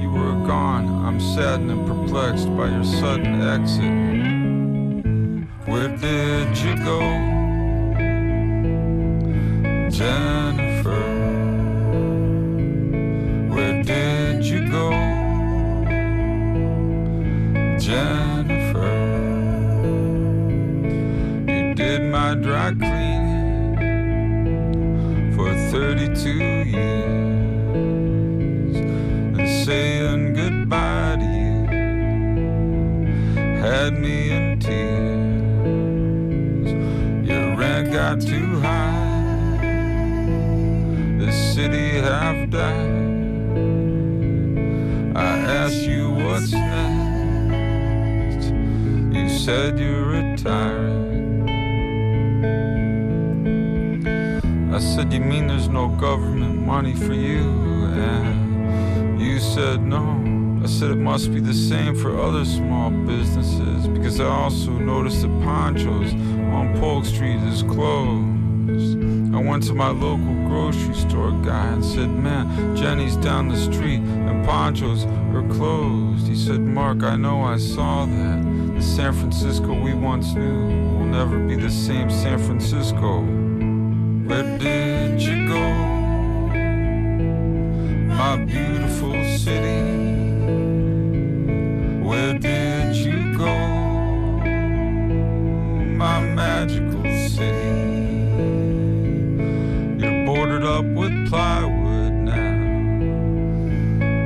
You 0.02 0.12
were 0.12 0.46
gone. 0.46 0.88
I'm 1.06 1.20
saddened 1.20 1.72
and 1.72 1.88
perplexed 1.88 2.56
by 2.56 2.70
your 2.70 2.84
sudden 2.84 3.42
exit. 3.42 4.11
Did 6.00 6.58
you 6.58 6.76
go, 6.78 7.00
Jennifer? 9.90 10.51
Died. 42.52 43.56
I 45.16 45.38
asked 45.60 45.84
you 45.84 46.10
what's 46.12 46.52
next. 46.52 48.50
You 49.16 49.30
said 49.30 49.80
you're 49.80 50.06
retiring. 50.06 51.48
I 54.74 54.80
said, 54.80 55.14
You 55.14 55.22
mean 55.22 55.48
there's 55.48 55.70
no 55.70 55.88
government 55.88 56.66
money 56.66 56.96
for 56.96 57.14
you? 57.14 57.86
And 57.86 59.22
you 59.22 59.40
said 59.40 59.82
no. 59.82 60.20
I 60.64 60.68
said 60.68 60.92
it 60.92 60.98
must 60.98 61.34
be 61.34 61.40
the 61.40 61.54
same 61.54 61.96
for 61.96 62.20
other 62.20 62.46
small 62.46 62.92
businesses 62.92 63.88
because 63.88 64.20
I 64.20 64.26
also 64.26 64.72
noticed 64.72 65.24
that 65.24 65.42
Ponchos 65.42 66.14
on 66.54 66.78
Polk 66.80 67.06
Street 67.06 67.42
is 67.44 67.64
closed. 67.64 69.00
I 69.34 69.42
went 69.42 69.64
to 69.64 69.74
my 69.74 69.90
local 69.90 70.41
grocery 70.52 70.94
store 70.94 71.32
guy 71.32 71.68
and 71.68 71.84
said, 71.84 72.10
Man, 72.10 72.76
Jenny's 72.76 73.16
down 73.16 73.48
the 73.48 73.56
street 73.56 74.02
and 74.02 74.46
Ponchos 74.46 75.06
are 75.34 75.48
closed. 75.48 76.28
He 76.28 76.36
said, 76.36 76.60
Mark, 76.60 77.04
I 77.04 77.16
know 77.16 77.42
I 77.42 77.56
saw 77.56 78.06
that. 78.06 78.74
The 78.76 78.82
San 78.82 79.14
Francisco 79.14 79.74
we 79.74 79.94
once 79.94 80.34
knew 80.34 80.66
will 80.98 81.06
never 81.06 81.40
be 81.48 81.56
the 81.56 81.72
same 81.72 82.10
San 82.10 82.38
Francisco. 82.38 83.22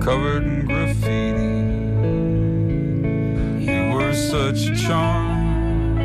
Covered 0.06 0.44
in 0.44 0.66
graffiti. 0.68 1.66
You 3.66 3.96
were 3.96 4.14
such 4.14 4.68
a 4.68 4.76
charm. 4.76 6.00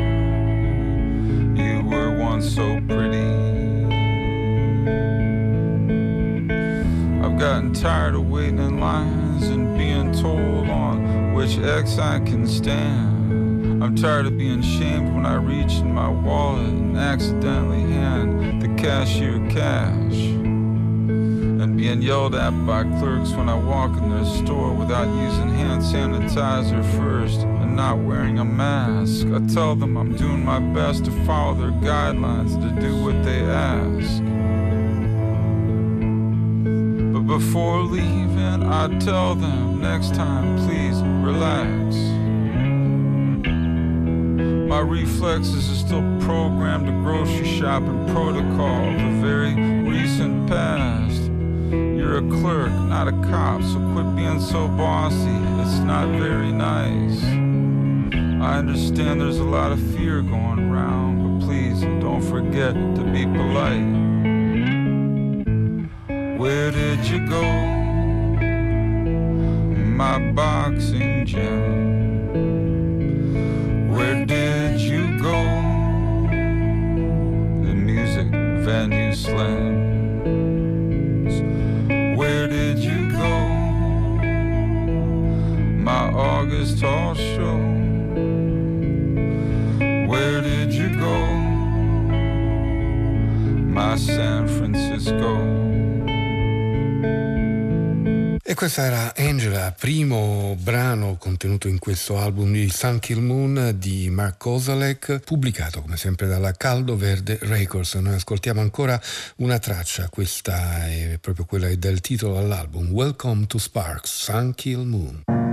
You 1.55 1.83
were 1.87 2.17
once 2.17 2.55
so 2.55 2.81
pretty. 2.87 3.29
I've 7.23 7.37
gotten 7.37 7.73
tired 7.75 8.15
of 8.15 8.27
waiting 8.27 8.57
in 8.57 8.79
lines 8.79 9.43
and 9.49 9.77
being 9.77 10.11
told 10.13 10.67
on 10.67 11.35
which 11.35 11.59
X 11.59 11.99
I 11.99 12.21
can 12.21 12.47
stand. 12.47 13.83
I'm 13.83 13.95
tired 13.95 14.25
of 14.25 14.35
being 14.35 14.63
shamed 14.63 15.13
when 15.13 15.27
I 15.27 15.35
reach 15.35 15.73
in 15.73 15.93
my 15.93 16.09
wallet 16.09 16.65
and 16.65 16.97
accidentally 16.97 17.81
hand 17.81 18.63
the 18.63 18.69
cashier 18.81 19.37
cash. 19.51 20.30
And 21.91 21.99
being 21.99 22.07
yelled 22.07 22.35
at 22.35 22.51
by 22.65 22.83
clerks 22.83 23.31
when 23.31 23.49
I 23.49 23.53
walk 23.53 23.97
in 23.97 24.09
their 24.11 24.23
store 24.23 24.73
without 24.73 25.09
using 25.25 25.49
hand 25.49 25.81
sanitizer 25.81 26.85
first 26.97 27.41
and 27.41 27.75
not 27.75 27.97
wearing 27.97 28.39
a 28.39 28.45
mask. 28.45 29.27
I 29.27 29.39
tell 29.53 29.75
them 29.75 29.97
I'm 29.97 30.15
doing 30.15 30.41
my 30.45 30.59
best 30.59 31.03
to 31.05 31.11
follow 31.25 31.53
their 31.53 31.71
guidelines 31.81 32.53
to 32.61 32.69
do 32.79 33.03
what 33.03 33.21
they 33.25 33.41
ask. 33.41 34.23
But 37.13 37.27
before 37.27 37.81
leaving, 37.81 38.63
I 38.71 38.87
tell 38.99 39.35
them 39.35 39.81
next 39.81 40.15
time, 40.15 40.59
please 40.59 40.95
relax. 41.27 41.97
My 44.69 44.79
reflexes 44.79 45.69
are 45.69 45.85
still 45.87 46.03
programmed 46.21 46.85
to 46.85 46.93
grocery 47.03 47.45
shopping 47.59 48.07
protocol 48.13 48.87
of 48.87 48.95
a 48.95 49.21
very 49.21 49.55
recent 49.83 50.47
past. 50.47 51.10
Clerk, 52.41 52.71
not 52.71 53.07
a 53.07 53.11
cop, 53.29 53.61
so 53.61 53.77
quit 53.93 54.15
being 54.15 54.41
so 54.41 54.67
bossy. 54.69 55.37
It's 55.61 55.77
not 55.77 56.07
very 56.07 56.51
nice. 56.51 57.23
I 58.41 58.57
understand 58.57 59.21
there's 59.21 59.37
a 59.37 59.43
lot 59.43 59.71
of 59.71 59.79
fear 59.93 60.23
going 60.23 60.71
around, 60.71 61.39
but 61.39 61.45
please 61.45 61.81
don't 61.81 62.23
forget 62.23 62.73
to 62.73 63.03
be 63.13 63.25
polite. 63.25 63.85
Where 66.39 66.71
did 66.71 67.05
you 67.05 67.27
go? 67.29 67.43
My 70.01 70.17
boxing 70.31 71.27
gym. 71.27 72.31
Where 73.93 74.25
did 74.25 74.81
you 74.81 75.19
go? 75.19 75.43
The 77.67 77.75
music 77.75 78.31
venue 78.65 79.13
slams. 79.13 79.90
August 86.41 86.81
Hall 86.81 87.15
show. 87.15 87.55
Where 90.07 90.41
did 90.41 90.73
you 90.73 90.89
go? 90.97 91.15
My 93.69 93.95
San 93.95 94.47
Francisco. 94.47 95.59
E 98.43 98.55
questa 98.55 98.85
era 98.85 99.13
Angela, 99.15 99.71
primo 99.71 100.57
brano 100.59 101.15
contenuto 101.17 101.67
in 101.67 101.77
questo 101.77 102.17
album 102.17 102.51
di 102.53 102.71
Sun 102.71 102.97
Kill 102.97 103.19
Moon 103.19 103.75
di 103.77 104.09
Mark 104.09 104.37
Kozalek, 104.37 105.19
pubblicato 105.19 105.81
come 105.81 105.95
sempre 105.95 106.25
dalla 106.25 106.53
Caldo 106.53 106.97
Verde 106.97 107.37
Records. 107.43 107.93
Noi 107.95 108.15
ascoltiamo 108.15 108.61
ancora 108.61 108.99
una 109.37 109.59
traccia, 109.59 110.09
questa 110.09 110.87
è 110.87 111.19
proprio 111.21 111.45
quella 111.45 111.73
del 111.75 112.01
titolo 112.01 112.39
all'album, 112.39 112.89
Welcome 112.89 113.45
to 113.45 113.59
Sparks, 113.59 114.23
Sun 114.23 114.55
Kill 114.55 114.81
Moon. 114.81 115.50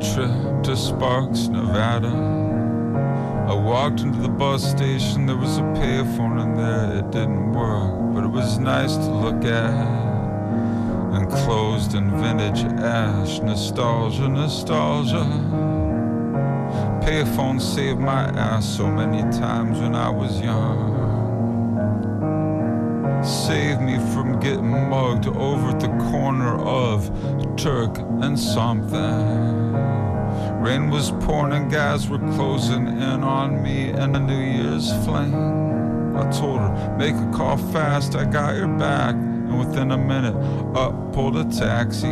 Trip 0.00 0.62
to 0.62 0.76
Sparks, 0.76 1.48
Nevada. 1.48 2.08
I 3.48 3.54
walked 3.54 4.00
into 4.00 4.20
the 4.20 4.28
bus 4.28 4.68
station, 4.68 5.26
there 5.26 5.36
was 5.36 5.58
a 5.58 5.62
payphone 5.62 6.42
in 6.42 6.56
there, 6.56 6.98
it 6.98 7.10
didn't 7.10 7.52
work, 7.52 8.14
but 8.14 8.24
it 8.24 8.30
was 8.30 8.58
nice 8.58 8.96
to 8.96 9.10
look 9.10 9.44
at. 9.44 10.06
Enclosed 11.14 11.94
in 11.94 12.10
vintage 12.20 12.64
ash, 12.80 13.40
nostalgia, 13.40 14.28
nostalgia. 14.28 15.24
Payphone 17.02 17.60
saved 17.60 18.00
my 18.00 18.24
ass 18.24 18.66
so 18.66 18.86
many 18.88 19.22
times 19.38 19.78
when 19.78 19.94
I 19.94 20.08
was 20.10 20.40
young. 20.40 21.04
Saved 23.24 23.80
me 23.80 23.98
from 24.12 24.40
getting 24.40 24.90
mugged 24.90 25.26
over 25.28 25.70
at 25.70 25.80
the 25.80 25.88
corner 26.10 26.58
of 26.58 27.10
Turk 27.56 27.98
and 27.98 28.38
something. 28.38 29.85
Rain 30.60 30.90
was 30.90 31.10
pouring 31.20 31.52
and 31.52 31.70
guys 31.70 32.08
were 32.08 32.18
closing 32.18 32.86
in 32.86 33.22
on 33.22 33.62
me 33.62 33.90
in 33.90 34.16
a 34.16 34.20
New 34.20 34.38
Year's 34.38 34.90
flame. 35.04 36.16
I 36.16 36.30
told 36.30 36.60
her, 36.60 36.96
make 36.98 37.14
a 37.14 37.30
call 37.32 37.56
fast, 37.56 38.16
I 38.16 38.24
got 38.24 38.56
your 38.56 38.68
back. 38.68 39.14
And 39.14 39.58
within 39.58 39.92
a 39.92 39.98
minute, 39.98 40.34
up 40.74 41.12
pulled 41.12 41.36
a 41.36 41.44
taxi. 41.44 42.06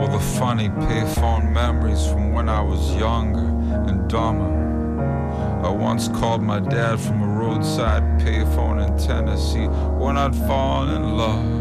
All 0.00 0.08
the 0.08 0.18
funny 0.38 0.68
payphone 0.68 1.52
memories 1.52 2.06
from 2.06 2.32
when 2.32 2.48
I 2.48 2.62
was 2.62 2.94
younger 2.96 3.46
and 3.88 4.08
dumber. 4.08 4.60
I 5.62 5.68
once 5.68 6.08
called 6.08 6.42
my 6.42 6.58
dad 6.58 6.98
from 6.98 7.22
a 7.22 7.26
roadside 7.26 8.02
payphone 8.18 8.84
in 8.84 8.96
Tennessee 9.06 9.66
when 9.66 10.16
I'd 10.16 10.34
fallen 10.34 10.96
in 10.96 11.16
love. 11.16 11.59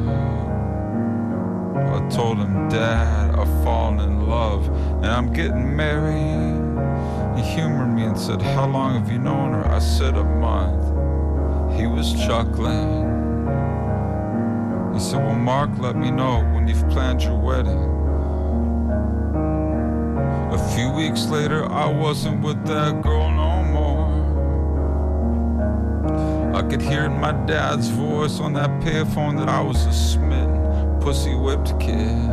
I 1.99 2.09
told 2.09 2.37
him, 2.37 2.69
Dad, 2.69 3.35
I've 3.35 3.63
fallen 3.63 3.99
in 3.99 4.27
love 4.27 4.67
and 4.67 5.07
I'm 5.07 5.33
getting 5.33 5.75
married. 5.75 6.59
He 7.37 7.43
humored 7.43 7.93
me 7.93 8.03
and 8.03 8.17
said, 8.17 8.41
How 8.41 8.67
long 8.67 8.93
have 8.93 9.11
you 9.11 9.19
known 9.19 9.51
her? 9.51 9.67
I 9.67 9.79
said, 9.79 10.15
A 10.15 10.23
month. 10.23 10.85
He 11.77 11.87
was 11.87 12.13
chuckling. 12.13 13.03
He 14.93 14.99
said, 14.99 15.23
Well, 15.25 15.35
Mark, 15.35 15.71
let 15.77 15.97
me 15.97 16.09
know 16.09 16.39
when 16.53 16.69
you've 16.69 16.87
planned 16.89 17.21
your 17.21 17.37
wedding. 17.37 17.97
A 20.53 20.75
few 20.75 20.89
weeks 20.91 21.27
later, 21.27 21.69
I 21.69 21.85
wasn't 21.91 22.41
with 22.41 22.65
that 22.65 23.01
girl 23.01 23.29
no 23.29 23.63
more. 23.65 24.09
I 26.55 26.61
could 26.63 26.81
hear 26.81 27.09
my 27.09 27.33
dad's 27.45 27.89
voice 27.89 28.39
on 28.39 28.53
that 28.53 28.69
payphone 28.81 29.37
that 29.37 29.49
I 29.49 29.61
was 29.61 29.85
a 29.85 29.93
smitten, 29.93 30.48
pussy 31.09 31.33
whipped 31.33 31.79
kid. 31.79 32.29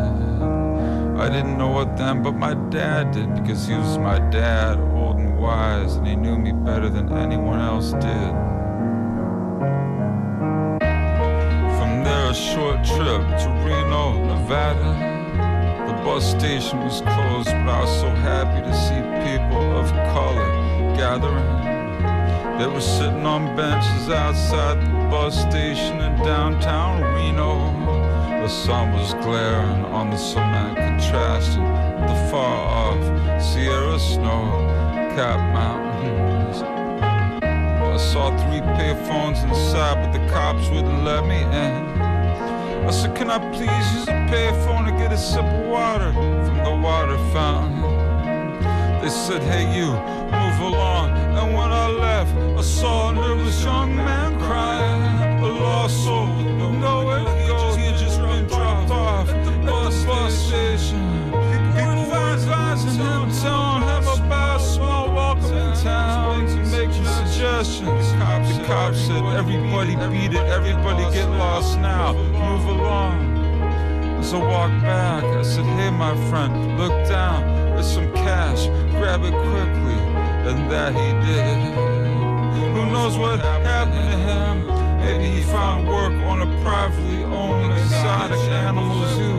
I 1.17 1.31
didn't 1.31 1.57
know 1.57 1.81
it 1.81 1.97
then, 1.97 2.23
but 2.23 2.33
my 2.33 2.53
dad 2.69 3.11
did 3.11 3.35
because 3.35 3.67
he 3.67 3.75
was 3.75 3.97
my 3.97 4.19
dad, 4.19 4.79
old 4.95 5.17
and 5.17 5.39
wise, 5.39 5.95
and 5.95 6.07
he 6.07 6.15
knew 6.15 6.37
me 6.37 6.53
better 6.53 6.91
than 6.91 7.11
anyone 7.11 7.59
else 7.59 7.93
did. 7.93 8.33
From 11.79 12.05
there, 12.05 12.31
a 12.31 12.35
short 12.35 12.85
trip 12.85 13.23
to 13.41 13.49
Reno, 13.65 14.23
Nevada. 14.27 14.93
The 15.87 15.95
bus 16.05 16.33
station 16.33 16.81
was 16.81 17.01
closed, 17.01 17.49
but 17.49 17.69
I 17.77 17.81
was 17.81 18.01
so 18.01 18.11
happy 18.31 18.61
to 18.61 18.75
see 18.85 19.01
people 19.27 19.67
of 19.81 19.87
color 20.13 20.51
gathering. 20.99 21.77
They 22.59 22.67
were 22.67 22.83
sitting 22.83 23.25
on 23.25 23.57
benches 23.57 24.11
outside 24.11 24.83
the 24.83 24.91
bus 25.09 25.35
station 25.49 25.99
in 25.99 26.15
downtown 26.19 27.03
Reno. 27.15 27.56
The 28.47 28.53
sun 28.53 28.93
was 28.93 29.13
glaring 29.15 29.85
on 29.87 30.11
the 30.11 30.17
cement, 30.17 30.77
contrasting 30.77 31.65
the 31.65 32.29
far 32.31 32.59
off 32.79 33.43
Sierra 33.43 33.99
snow 33.99 34.63
capped 35.17 35.53
mountains. 35.53 36.63
I 37.43 37.97
saw 37.97 38.31
three 38.45 38.61
payphones 38.79 39.43
inside, 39.43 39.97
but 39.97 40.13
the 40.13 40.25
cops 40.33 40.69
wouldn't 40.69 41.03
let 41.03 41.27
me 41.27 41.43
in. 41.43 42.01
I 42.87 42.91
said, 42.93 43.17
Can 43.17 43.31
I 43.31 43.41
please 43.51 43.95
use 43.97 44.07
a 44.07 44.13
payphone 44.31 44.85
to 44.87 44.93
get 44.93 45.13
a 45.13 45.19
sip 45.19 45.45
of 45.45 45.67
water 45.67 46.13
from 46.13 46.59
the 46.59 46.77
water 46.81 47.19
fountain? 47.33 47.83
They 49.03 49.09
said, 49.09 49.43
Hey, 49.43 49.77
you, 49.77 49.87
move 49.87 50.73
along. 50.73 51.11
And 51.37 51.53
when 51.53 51.73
I 51.73 51.89
left, 51.89 52.33
I 52.57 52.63
saw 52.63 53.11
a 53.11 53.13
nervous 53.13 53.65
young 53.65 53.97
man 53.97 54.39
crying. 54.39 55.43
A 55.43 55.49
lost 55.49 56.05
soul, 56.05 56.46
Everybody 69.87 70.19
beat 70.19 70.37
it, 70.37 70.45
everybody 70.49 71.05
get 71.15 71.29
lost 71.31 71.79
now. 71.79 72.13
Move 72.13 72.67
along. 72.67 74.19
As 74.19 74.35
I 74.35 74.39
walked 74.39 74.83
back, 74.83 75.23
I 75.23 75.43
said, 75.43 75.65
Hey, 75.65 75.91
my 75.91 76.17
friend, 76.29 76.77
look 76.77 76.91
down. 77.09 77.45
There's 77.71 77.87
some 77.87 78.13
cash. 78.13 78.67
grab 78.91 79.23
it 79.23 79.31
quickly, 79.31 80.01
and 80.51 80.69
that 80.73 80.93
he 80.93 81.09
did. 81.25 81.73
Who 82.75 82.91
knows 82.91 83.17
what 83.17 83.39
happened 83.39 84.11
to 84.11 84.19
him? 84.27 84.67
Maybe 84.99 85.37
he 85.37 85.43
found 85.43 85.87
work 85.87 86.15
on 86.31 86.43
a 86.43 86.63
privately 86.65 87.23
owned 87.23 87.73
exotic 87.73 88.41
animal 88.67 89.07
zoo. 89.15 89.37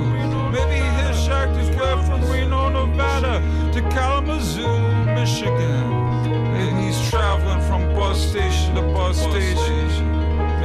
Maybe 0.55 0.75
he 0.75 0.89
hitchhiked 1.03 1.57
his 1.57 1.69
way 1.75 2.01
from 2.05 2.21
Reno, 2.31 2.69
Nevada 2.69 3.41
to 3.73 3.81
Kalamazoo, 3.89 4.79
Michigan. 5.13 6.53
Maybe 6.53 6.85
he's 6.85 7.09
traveling 7.09 7.59
from 7.67 7.93
bus 7.95 8.17
station 8.17 8.75
to 8.75 8.81
bus 8.81 9.17
station. 9.17 10.06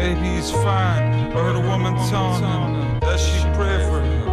Maybe 0.02 0.30
he's 0.34 0.50
fine. 0.50 1.14
I 1.14 1.30
heard 1.30 1.54
a 1.54 1.60
woman 1.60 1.94
telling 2.10 2.42
him 2.42 2.98
that 2.98 3.20
she 3.20 3.38
prayed 3.54 3.86
for 3.86 4.00
him. 4.02 4.28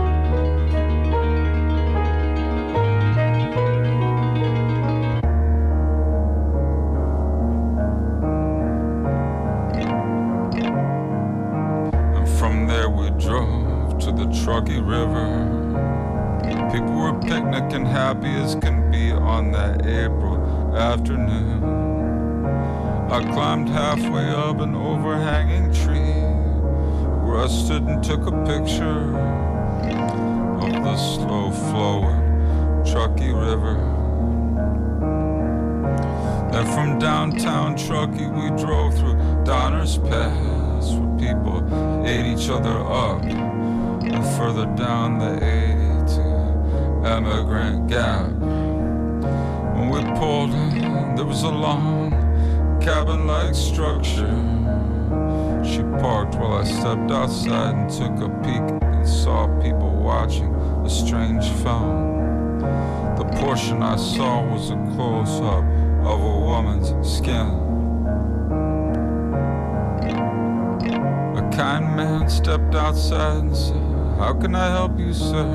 And 12.15 12.27
from 12.39 12.65
there 12.65 12.89
we 12.89 13.11
drove 13.11 13.99
to 13.99 14.11
the 14.11 14.25
Truckee 14.43 14.81
River. 14.81 15.27
People 16.73 16.95
were 16.95 17.13
picnicking 17.19 17.85
happy 17.85 18.33
as 18.41 18.55
can 18.55 18.89
be 18.89 19.11
on 19.11 19.51
that 19.51 19.85
April 19.85 20.75
afternoon. 20.75 21.69
I 23.11 23.23
climbed 23.33 23.69
halfway 23.69 24.29
up 24.29 24.59
an 24.59 24.75
overhanging 24.75 25.58
stood 27.47 27.83
and 27.83 28.03
took 28.03 28.27
a 28.27 28.31
picture 28.45 29.15
of 30.59 30.71
the 30.83 30.97
slow 30.97 31.51
flowing 31.51 32.83
Truckee 32.85 33.31
River. 33.31 33.75
Then 36.51 36.65
from 36.73 36.99
downtown 36.99 37.77
Truckee 37.77 38.27
we 38.27 38.49
drove 38.61 38.97
through 38.97 39.43
Donner's 39.45 39.97
Pass 39.99 40.91
where 40.91 41.17
people 41.17 42.05
ate 42.05 42.25
each 42.25 42.49
other 42.49 42.77
up 42.79 43.23
and 43.23 44.25
further 44.37 44.65
down 44.75 45.19
the 45.19 45.35
80 45.35 46.15
to 46.15 47.07
Emigrant 47.07 47.87
Gap. 47.87 48.31
When 49.75 49.89
we 49.89 50.01
pulled 50.19 50.51
in, 50.51 51.15
there 51.15 51.25
was 51.25 51.43
a 51.43 51.49
long 51.49 52.11
cabin 52.81 53.27
like 53.27 53.55
structure. 53.55 54.58
She 55.69 55.83
parked 56.01 56.35
while 56.35 56.53
I 56.53 56.63
stepped 56.63 57.11
outside 57.11 57.75
and 57.75 57.89
took 57.89 58.27
a 58.27 58.29
peek 58.43 58.81
and 58.81 59.07
saw 59.07 59.47
people 59.61 59.91
watching 59.91 60.53
a 60.85 60.89
strange 60.89 61.45
film. 61.63 62.59
The 63.17 63.25
portion 63.39 63.83
I 63.83 63.95
saw 63.95 64.43
was 64.43 64.71
a 64.71 64.77
close 64.95 65.39
up 65.41 65.63
of 66.05 66.19
a 66.21 66.39
woman's 66.39 66.89
skin. 67.07 67.49
A 71.37 71.49
kind 71.55 71.95
man 71.95 72.29
stepped 72.29 72.73
outside 72.73 73.43
and 73.43 73.55
said, 73.55 73.89
how 74.19 74.33
can 74.33 74.53
I 74.53 74.67
help 74.67 74.99
you, 74.99 75.13
sir? 75.13 75.45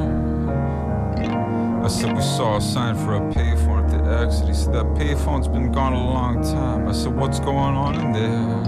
I 1.84 1.88
said, 1.88 2.16
We 2.16 2.22
saw 2.22 2.56
a 2.56 2.60
sign 2.62 2.96
for 2.96 3.16
a 3.16 3.20
payphone 3.20 3.84
at 3.84 3.90
the 3.90 4.10
exit. 4.22 4.48
He 4.48 4.54
said, 4.54 4.72
That 4.72 4.86
payphone's 4.94 5.48
been 5.48 5.70
gone 5.70 5.92
a 5.92 6.02
long 6.02 6.42
time. 6.42 6.88
I 6.88 6.92
said, 6.92 7.14
What's 7.14 7.40
going 7.40 7.76
on 7.76 7.94
in 7.96 8.12
there? 8.12 8.63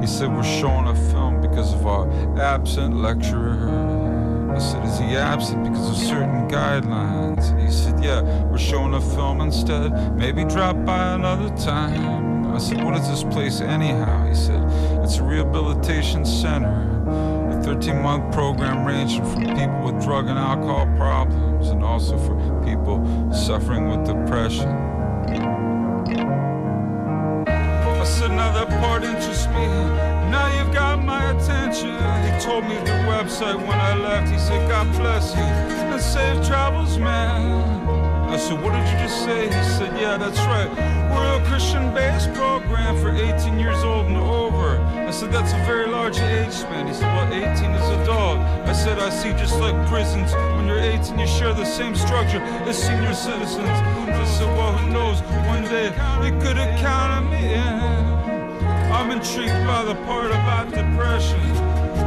He 0.00 0.06
said, 0.06 0.34
We're 0.34 0.42
showing 0.42 0.86
a 0.88 0.94
film 1.10 1.40
because 1.40 1.72
of 1.72 1.86
our 1.86 2.08
absent 2.38 2.96
lecturer. 2.96 4.52
I 4.54 4.58
said, 4.58 4.84
Is 4.84 4.98
he 4.98 5.16
absent 5.16 5.64
because 5.64 5.90
of 5.90 5.96
certain 5.96 6.48
guidelines? 6.48 7.58
He 7.60 7.70
said, 7.70 8.02
Yeah, 8.02 8.22
we're 8.44 8.58
showing 8.58 8.94
a 8.94 9.00
film 9.00 9.40
instead. 9.40 10.16
Maybe 10.16 10.44
drop 10.44 10.76
by 10.84 11.14
another 11.14 11.54
time. 11.56 12.54
I 12.54 12.58
said, 12.58 12.82
What 12.82 12.96
is 12.96 13.08
this 13.08 13.22
place 13.22 13.60
anyhow? 13.60 14.26
He 14.26 14.34
said, 14.34 14.62
It's 15.04 15.18
a 15.18 15.22
rehabilitation 15.22 16.24
center. 16.24 16.92
a 17.50 17.62
13 17.62 18.00
month 18.02 18.32
program 18.32 18.86
ranging 18.86 19.24
from 19.24 19.44
people 19.44 19.82
with 19.92 20.02
drug 20.02 20.28
and 20.28 20.38
alcohol 20.38 20.86
problems 20.96 21.68
and 21.68 21.84
also 21.84 22.16
for 22.18 22.34
people 22.64 23.04
suffering 23.32 23.88
with 23.88 24.06
depression. 24.06 24.85
Me. 29.56 29.66
Now 30.30 30.46
you've 30.56 30.72
got 30.72 31.02
my 31.02 31.30
attention. 31.30 31.94
He 32.26 32.30
told 32.44 32.64
me 32.64 32.76
the 32.76 32.96
website 33.10 33.56
when 33.56 33.78
I 33.90 33.94
left. 33.96 34.30
He 34.30 34.38
said, 34.38 34.68
God 34.68 34.86
bless 34.96 35.34
you 35.34 35.42
and 35.42 36.00
safe 36.00 36.46
travels, 36.46 36.98
man. 36.98 37.86
I 38.28 38.36
said, 38.36 38.60
what 38.60 38.72
did 38.72 38.86
you 38.92 38.98
just 38.98 39.24
say? 39.24 39.46
He 39.46 39.64
said, 39.78 39.98
yeah, 39.98 40.18
that's 40.18 40.38
right. 40.40 40.68
We're 41.10 41.40
a 41.40 41.46
Christian-based 41.46 42.34
program 42.34 42.96
for 43.00 43.10
18 43.10 43.58
years 43.58 43.82
old 43.82 44.06
and 44.06 44.16
over. 44.16 44.78
I 44.78 45.10
said, 45.10 45.32
that's 45.32 45.52
a 45.52 45.58
very 45.64 45.86
large 45.86 46.18
age 46.18 46.52
span. 46.52 46.86
He 46.88 46.92
said, 46.92 47.06
well, 47.14 47.32
18 47.32 47.70
is 47.70 47.88
adult. 48.00 48.38
I 48.68 48.72
said, 48.72 48.98
I 48.98 49.08
see 49.08 49.30
just 49.30 49.58
like 49.60 49.74
prisons. 49.88 50.34
When 50.34 50.66
you're 50.66 50.80
18, 50.80 51.18
you 51.18 51.26
share 51.26 51.54
the 51.54 51.64
same 51.64 51.94
structure 51.94 52.40
as 52.68 52.76
senior 52.76 53.14
citizens. 53.14 53.68
I 53.68 54.24
said, 54.26 54.48
well, 54.56 54.72
who 54.72 54.90
knows? 54.90 55.20
One 55.46 55.62
day 55.62 55.88
they 56.20 56.32
could 56.44 56.56
have 56.58 56.78
counted 56.80 57.30
me 57.30 57.54
in. 57.54 57.95
I'm 58.96 59.10
intrigued 59.10 59.66
by 59.66 59.84
the 59.84 59.94
part 60.06 60.30
about 60.30 60.70
depression. 60.70 61.38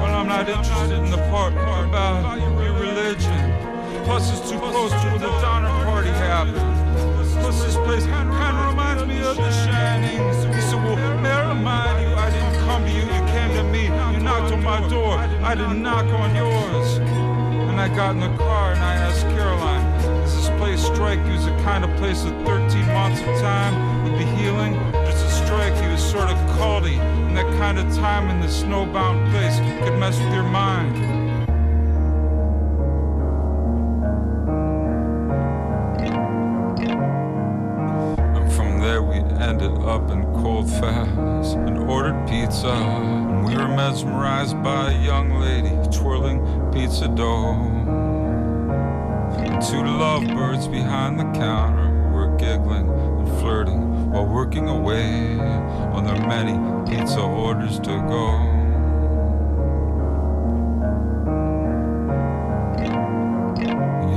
But 0.02 0.10
I'm 0.10 0.28
not 0.28 0.50
interested 0.50 0.98
in 0.98 1.12
the 1.12 1.22
part 1.30 1.54
about 1.54 2.40
your 2.40 2.74
religion. 2.74 3.54
Plus, 4.06 4.32
it's 4.32 4.50
too 4.50 4.58
close 4.58 4.92
to 4.92 5.10
the 5.20 5.30
Donner 5.40 5.70
Party 5.86 6.10
happened. 6.10 6.58
Plus, 7.42 7.64
this 7.64 7.76
place 7.76 8.08
kind 8.08 8.58
of 8.58 8.70
reminds 8.72 9.06
me 9.06 9.22
of 9.22 9.38
The 9.38 9.52
Shining. 9.52 10.18
He 10.52 10.62
said, 10.62 10.84
Well, 10.84 10.98
may 11.22 11.30
I 11.30 11.50
remind 11.50 12.10
you, 12.10 12.16
I 12.16 12.32
didn't 12.32 12.60
come 12.66 12.84
to 12.84 12.92
you, 12.92 13.02
you 13.02 13.22
came 13.38 13.54
to 13.54 13.64
me. 13.66 13.84
You 13.84 14.24
knocked 14.24 14.52
on 14.52 14.64
my 14.64 14.82
door, 14.90 15.14
I 15.46 15.54
didn't 15.54 15.84
knock 15.84 16.08
on 16.08 16.36
yours. 16.36 16.98
And 17.70 17.80
I 17.80 17.88
got 17.96 18.16
in 18.16 18.22
the 18.22 18.36
car 18.36 18.74
and 18.74 18.82
I 18.82 18.96
asked 18.96 19.28
Caroline, 19.38 19.86
Does 20.24 20.36
this 20.36 20.50
place 20.58 20.84
strike 20.84 21.20
you 21.28 21.34
as 21.34 21.46
the 21.46 21.56
kind 21.62 21.86
of 21.86 21.96
place 21.98 22.24
that 22.24 22.34
13 22.48 22.88
months 22.88 23.22
of 23.22 23.28
time 23.42 24.04
would 24.04 24.18
be 24.18 24.26
healing? 24.42 24.99
Strike 25.50 25.82
you 25.82 25.98
sort 25.98 26.30
of 26.30 26.38
culty? 26.60 27.00
And 27.00 27.36
that 27.36 27.48
kind 27.58 27.80
of 27.80 27.92
time 27.96 28.30
in 28.30 28.40
the 28.40 28.46
snowbound 28.46 29.32
place 29.32 29.58
could 29.84 29.98
mess 29.98 30.20
with 30.20 30.32
your 30.32 30.44
mind? 30.44 30.96
And 38.38 38.54
from 38.54 38.80
there 38.80 39.02
we'd 39.02 39.26
ended 39.42 39.72
up 39.86 40.12
in 40.12 40.22
cold 40.36 40.70
fast 40.70 41.56
and 41.56 41.80
ordered 41.80 42.28
pizza. 42.28 42.68
And 42.68 43.44
we 43.44 43.58
were 43.58 43.70
mesmerized 43.70 44.62
by 44.62 44.92
a 44.92 45.04
young 45.04 45.32
lady 45.40 45.76
twirling 45.90 46.46
pizza 46.72 47.08
dough. 47.08 47.56
And 49.40 49.60
two 49.64 49.84
lovebirds 49.84 50.68
behind 50.68 51.20
the 51.20 51.24
counter 51.40 51.89
while 54.10 54.26
working 54.26 54.68
away 54.68 55.40
on 55.94 56.04
their 56.04 56.28
many 56.28 56.54
pizza 56.90 57.22
orders 57.22 57.80
to 57.80 57.92
go. 58.10 58.60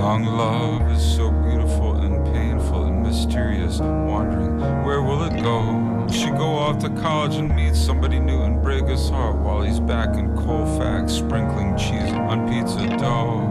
Young 0.03 0.24
love 0.24 0.90
is 0.90 1.16
so 1.16 1.30
beautiful 1.30 1.97
and 1.97 2.24
painful 2.34 2.84
and 2.84 3.03
mysterious, 3.03 3.78
wondering 3.80 4.59
where 4.84 5.03
will 5.03 5.22
it 5.24 5.43
go? 5.43 5.61
Will 5.62 6.12
she 6.12 6.30
go 6.30 6.55
off 6.57 6.78
to 6.80 6.90
college 7.01 7.36
and 7.36 7.55
meet 7.55 7.74
somebody 7.76 8.18
new 8.18 8.43
and 8.43 8.62
break 8.62 8.86
his 8.86 9.09
heart 9.11 9.36
while 9.36 9.62
he's 9.62 9.80
back 9.80 10.16
in 10.16 10.34
Colfax, 10.36 11.12
sprinkling 11.12 11.76
cheese 11.76 12.12
on 12.12 12.49
pizza 12.49 12.88
dough? 12.99 13.47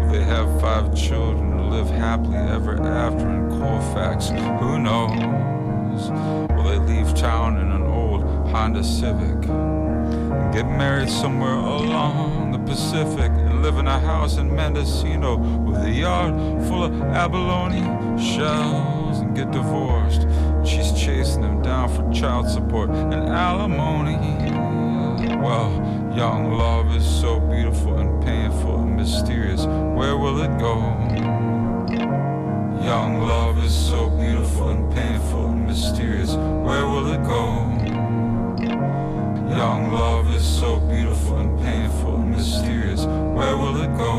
Will 0.00 0.12
they 0.12 0.24
have 0.24 0.60
five 0.60 0.94
children 0.94 1.52
and 1.52 1.70
live 1.70 1.88
happily 1.88 2.36
ever 2.36 2.82
after 2.82 3.28
in 3.28 3.48
Colfax? 3.58 4.28
Who 4.30 4.78
knows? 4.78 5.31
Town 7.22 7.56
in 7.58 7.70
an 7.70 7.82
old 7.84 8.24
Honda 8.48 8.82
Civic 8.82 9.48
and 9.48 10.52
get 10.52 10.66
married 10.66 11.08
somewhere 11.08 11.54
along 11.54 12.50
the 12.50 12.58
Pacific? 12.58 13.30
And 13.30 13.62
live 13.62 13.76
in 13.76 13.86
a 13.86 14.00
house 14.00 14.38
in 14.38 14.52
Mendocino 14.52 15.36
with 15.36 15.84
a 15.84 15.90
yard 15.92 16.34
full 16.66 16.82
of 16.82 17.00
abalone 17.00 17.82
shells 18.20 19.20
and 19.20 19.36
get 19.36 19.52
divorced. 19.52 20.26
She's 20.64 20.90
chasing 21.00 21.44
him 21.44 21.62
down 21.62 21.90
for 21.90 22.12
child 22.12 22.48
support 22.48 22.90
and 22.90 23.14
alimony. 23.14 24.16
Well, 25.36 25.70
young 26.16 26.54
love 26.54 26.92
is 26.96 27.06
so 27.06 27.38
beautiful 27.38 27.98
and 27.98 28.20
painful 28.24 28.82
and 28.82 28.96
mysterious. 28.96 29.64
Where 29.64 30.16
will 30.16 30.42
it 30.42 30.58
go? 30.58 30.74
Young 32.84 33.20
love 33.20 33.62
is 33.62 33.72
so 33.72 34.10
beautiful 34.10 34.70
and 34.70 34.92
painful 34.92 35.51
mysterious. 35.72 36.34
Where 36.34 36.86
will 36.86 37.10
it 37.14 37.22
go? 37.22 37.46
Young 39.56 39.90
love 39.90 40.28
is 40.34 40.44
so 40.44 40.78
beautiful 40.80 41.38
and 41.38 41.58
painful 41.60 42.16
and 42.16 42.30
mysterious. 42.30 43.06
Where 43.06 43.56
will 43.56 43.80
it 43.80 43.96
go? 43.96 44.12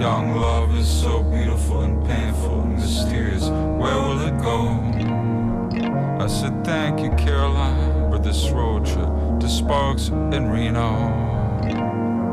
Young 0.00 0.34
love 0.34 0.76
is 0.76 0.88
so 0.88 1.22
beautiful 1.22 1.82
and 1.82 2.04
painful 2.04 2.62
and 2.62 2.74
mysterious. 2.74 3.44
Where 3.44 3.98
will 4.06 4.20
it 4.22 4.36
go? 4.42 4.58
I 6.24 6.26
said, 6.26 6.64
Thank 6.64 6.98
you, 6.98 7.10
Caroline, 7.10 8.10
for 8.10 8.18
this 8.18 8.50
road 8.50 8.84
trip 8.84 9.38
to 9.38 9.48
Sparks 9.48 10.08
and 10.08 10.52
Reno. 10.52 10.90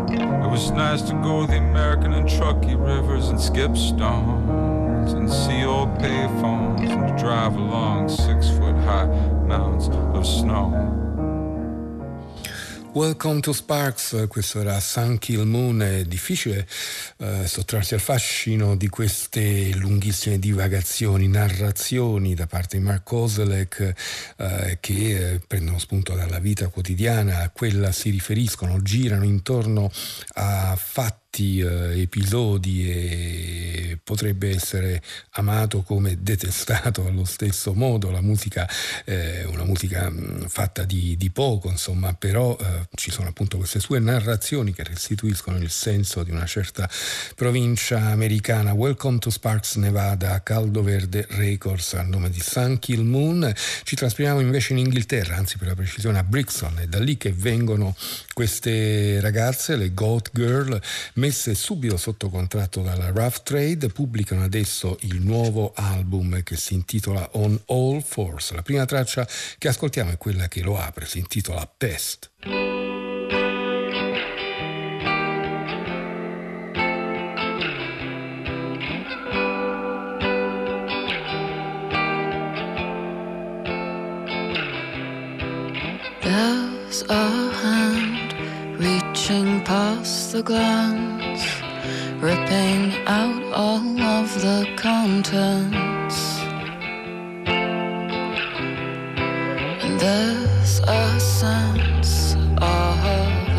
It 0.10 0.50
was 0.50 0.72
nice 0.72 1.04
to 1.04 1.14
go 1.22 1.46
the 1.46 1.58
American 1.58 2.14
and 2.14 2.28
Truckee 2.28 2.74
rivers 2.74 3.30
and 3.30 3.40
skip 3.40 3.78
stones 3.78 5.14
and 5.14 5.32
see 5.32 5.64
old 5.64 5.90
payphones 6.00 6.73
mounds 9.58 9.88
of 9.88 10.24
snow. 10.26 10.72
Welcome 12.94 13.40
to 13.42 13.54
Sparks, 13.54 14.26
questo 14.28 14.62
era 14.62 14.80
Sun 14.80 15.18
Kill 15.20 15.44
Moon, 15.44 15.82
è 15.82 16.06
difficile 16.06 16.68
eh, 17.18 17.46
sottrarsi 17.46 17.94
al 17.94 18.00
fascino 18.00 18.76
di 18.76 18.88
queste 18.88 19.74
lunghissime 19.76 20.40
divagazioni, 20.40 21.28
narrazioni 21.28 22.34
da 22.34 22.48
parte 22.48 22.78
di 22.78 22.84
Mark 22.84 23.04
Kozelek 23.04 23.94
eh, 24.38 24.78
che 24.80 25.34
eh, 25.34 25.40
prendono 25.46 25.80
spunto 25.80 26.14
dalla 26.14 26.40
vita 26.40 26.68
quotidiana, 26.68 27.42
a 27.42 27.50
quella 27.50 27.92
si 27.92 28.10
riferiscono, 28.10 28.82
girano 28.82 29.24
intorno 29.24 29.92
a 30.34 30.76
fatti 30.76 31.23
eh, 31.36 32.02
episodi 32.02 32.88
e 32.90 33.98
potrebbe 34.04 34.54
essere 34.54 35.02
amato 35.32 35.82
come 35.82 36.18
detestato 36.22 37.06
allo 37.08 37.26
stesso 37.26 37.74
modo. 37.74 38.12
La 38.12 38.22
musica 38.22 38.70
è 39.04 39.44
una 39.46 39.64
musica 39.64 40.10
mh, 40.10 40.48
fatta 40.48 40.84
di, 40.84 41.16
di, 41.18 41.30
poco, 41.32 41.70
insomma, 41.70 42.14
però 42.14 42.56
eh, 42.60 42.88
ci 42.94 43.10
sono 43.10 43.30
appunto 43.30 43.58
queste 43.58 43.80
sue 43.80 44.00
narrazioni 44.00 44.74
che 44.74 44.84
restituiscono 44.84 45.58
il 45.58 45.70
senso 45.70 46.24
di 46.24 46.32
una 46.32 46.46
certa 46.46 46.90
provincia 47.36 47.98
americana. 48.00 48.74
Welcome 48.74 49.18
to 49.20 49.30
Sparks, 49.30 49.76
Nevada, 49.76 50.42
Caldo 50.44 50.84
Verde 50.84 51.26
Records 51.30 51.94
a 51.94 52.04
nome 52.04 52.30
di 52.30 52.42
Sun 52.42 52.78
Kill 52.80 53.02
Moon. 53.02 53.52
Ci 53.84 53.96
trasferiamo 53.96 54.40
invece 54.40 54.74
in 54.74 54.80
Inghilterra, 54.80 55.36
anzi 55.38 55.58
per 55.58 55.70
la 55.70 55.76
precisione 55.76 56.20
a 56.20 56.24
Brixton, 56.24 56.80
è 56.80 56.88
da 56.88 57.00
lì 57.00 57.18
che 57.18 57.32
vengono 57.32 57.96
queste 58.34 59.20
ragazze, 59.20 59.76
le 59.76 59.94
Goat 59.94 60.30
Girl, 60.34 60.80
messe 61.24 61.56
subito 61.56 61.96
sotto 61.96 62.28
contratto 62.28 62.82
dalla 62.82 63.08
Rough 63.08 63.44
Trade, 63.44 63.88
pubblicano 63.88 64.44
adesso 64.44 64.98
il 65.04 65.22
nuovo 65.22 65.72
album 65.74 66.44
che 66.44 66.58
si 66.58 66.74
intitola 66.74 67.30
On 67.36 67.58
All 67.68 68.02
Fours. 68.02 68.52
La 68.52 68.62
prima 68.62 68.84
traccia 68.84 69.26
che 69.58 69.70
ascoltiamo 69.70 70.12
è 70.12 70.18
quella 70.18 70.50
che 70.50 70.62
lo 70.62 70.78
apre, 70.78 71.06
si 71.06 71.20
intitola 71.20 71.66
Pest. 71.78 72.30
There's 86.20 87.06
a 87.08 87.50
hand 87.64 88.34
reaching 88.78 89.62
past 89.64 90.23
the 90.34 90.42
glance, 90.42 91.46
ripping 92.20 92.92
out 93.06 93.44
all 93.54 94.02
of 94.02 94.42
the 94.42 94.68
contents. 94.76 96.40
And 99.84 100.00
there's 100.00 100.80
a 100.88 101.20
sense 101.20 102.34
of 102.58 102.98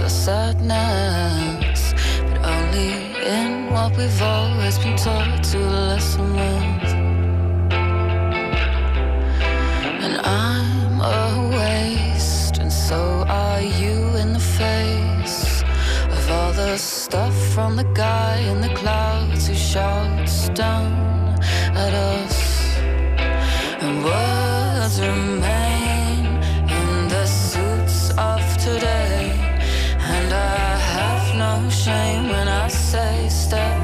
the 0.03 0.09
sadness, 0.09 1.95
but 2.29 2.45
only 2.45 2.91
in 3.23 3.71
what 3.71 3.97
we've 3.97 4.23
always 4.23 4.77
been 4.81 4.97
taught 4.97 5.45
to 5.45 5.59
listen 5.59 6.33
with. 6.33 6.91
And 10.03 10.17
I'm 10.27 11.01
a 11.01 11.54
the 16.75 16.81
stuff 16.81 17.37
from 17.55 17.77
the 17.77 17.85
guy 17.95 18.39
in 18.51 18.61
the 18.61 18.75
clouds 18.75 19.47
who 19.47 19.55
shouts 19.55 20.49
down 20.49 20.93
at 21.85 21.95
us. 21.95 22.37
And 23.81 24.03
words 24.03 25.01
remain 25.01 26.25
in 26.81 27.09
the 27.15 27.27
suits 27.27 28.11
of 28.19 28.43
today. 28.57 29.39
And 30.15 30.33
I 30.33 30.77
have 30.97 31.27
no 31.45 31.71
shame 31.71 32.25
when 32.29 32.49
I 32.49 32.67
say, 32.67 33.29
step 33.29 33.84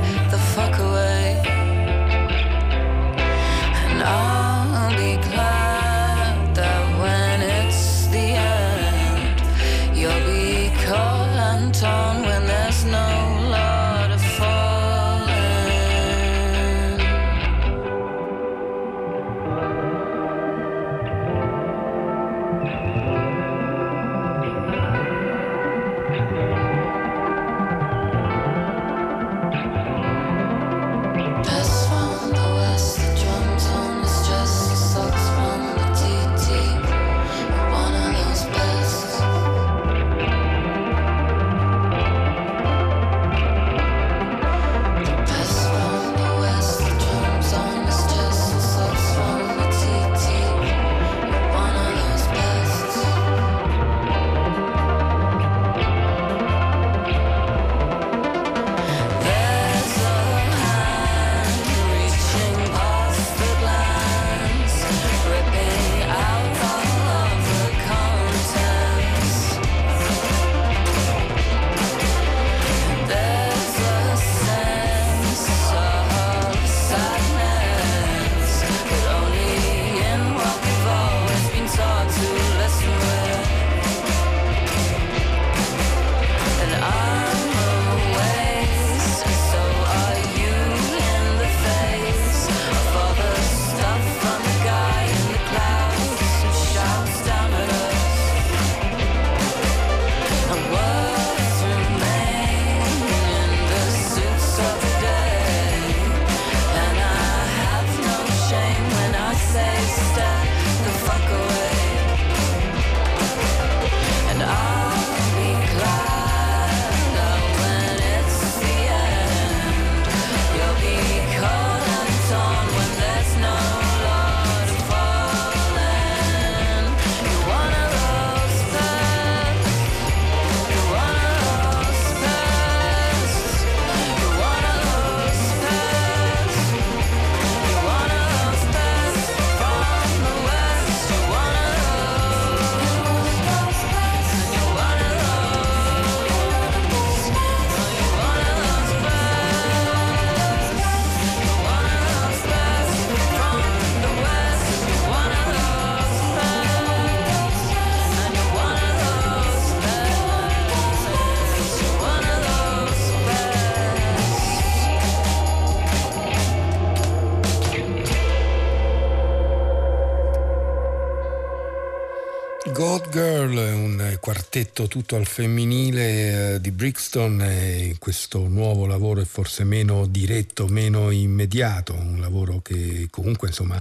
quartetto 174.60 174.88
tutto 174.88 175.16
al 175.16 175.26
femminile 175.26 176.54
eh, 176.54 176.60
di 176.60 176.70
Brixton 176.70 177.40
e 177.40 177.96
questo 177.98 178.46
nuovo 178.46 178.84
lavoro 178.86 179.22
è 179.22 179.24
forse 179.24 179.64
meno 179.64 180.06
diretto, 180.06 180.66
meno 180.66 181.10
immediato, 181.10 181.94
un 181.94 182.20
lavoro 182.20 182.60
che 182.60 183.08
comunque 183.10 183.48
insomma 183.48 183.80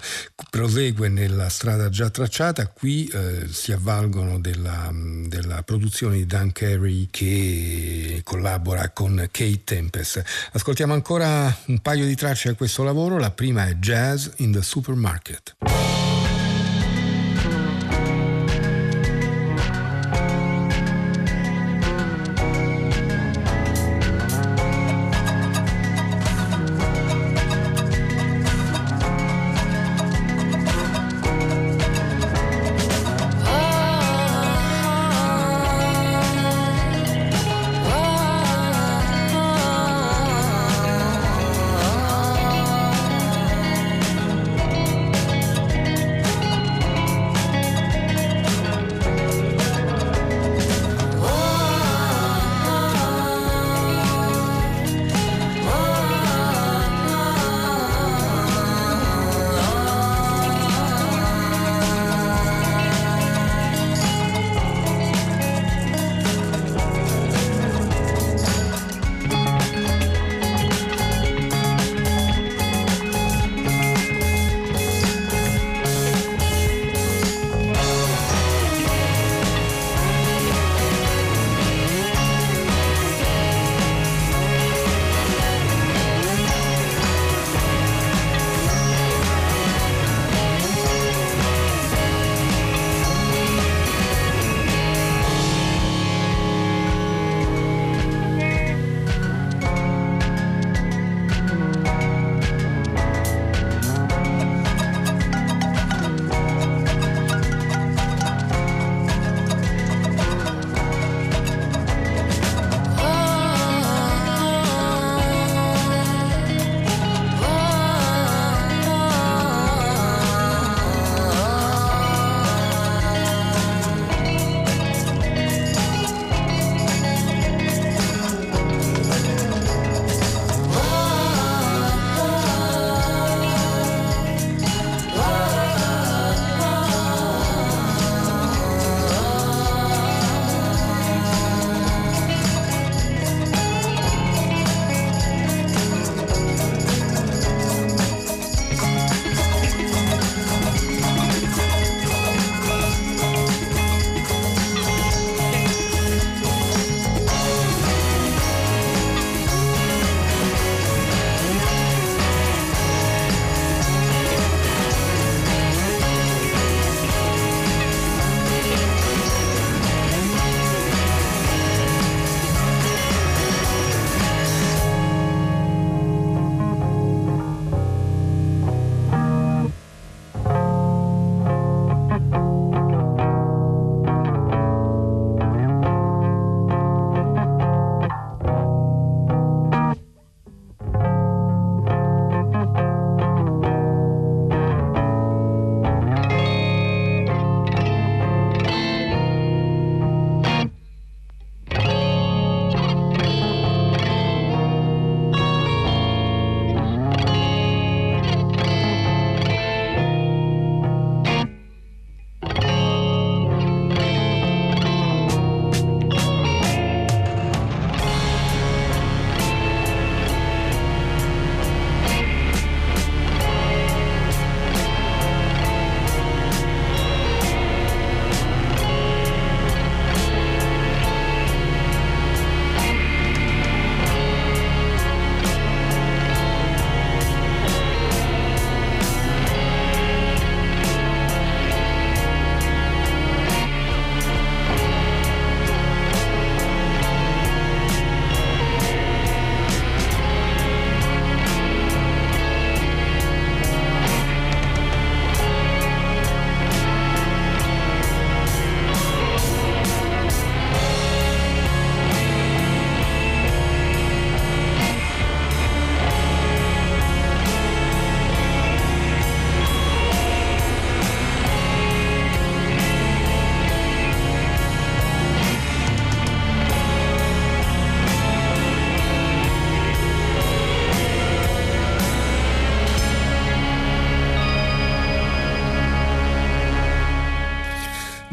prosegue 0.49 1.09
nella 1.09 1.49
strada 1.49 1.89
già 1.89 2.09
tracciata. 2.09 2.67
Qui 2.67 3.07
eh, 3.07 3.47
si 3.49 3.73
avvalgono 3.73 4.39
della, 4.39 4.89
della, 4.93 5.63
produzione 5.63 6.15
di 6.15 6.25
Dan 6.25 6.53
Carey 6.53 7.07
che 7.11 8.21
collabora 8.23 8.89
con 8.89 9.27
Kate 9.32 9.63
Tempest. 9.65 10.23
Ascoltiamo 10.53 10.93
ancora 10.93 11.55
un 11.65 11.80
paio 11.80 12.05
di 12.05 12.15
tracce 12.15 12.49
a 12.49 12.53
questo 12.53 12.84
lavoro, 12.84 13.17
la 13.17 13.32
prima 13.32 13.67
è 13.67 13.73
Jazz 13.73 14.27
in 14.38 14.53
the 14.53 14.61
Supermarket. 14.61 15.48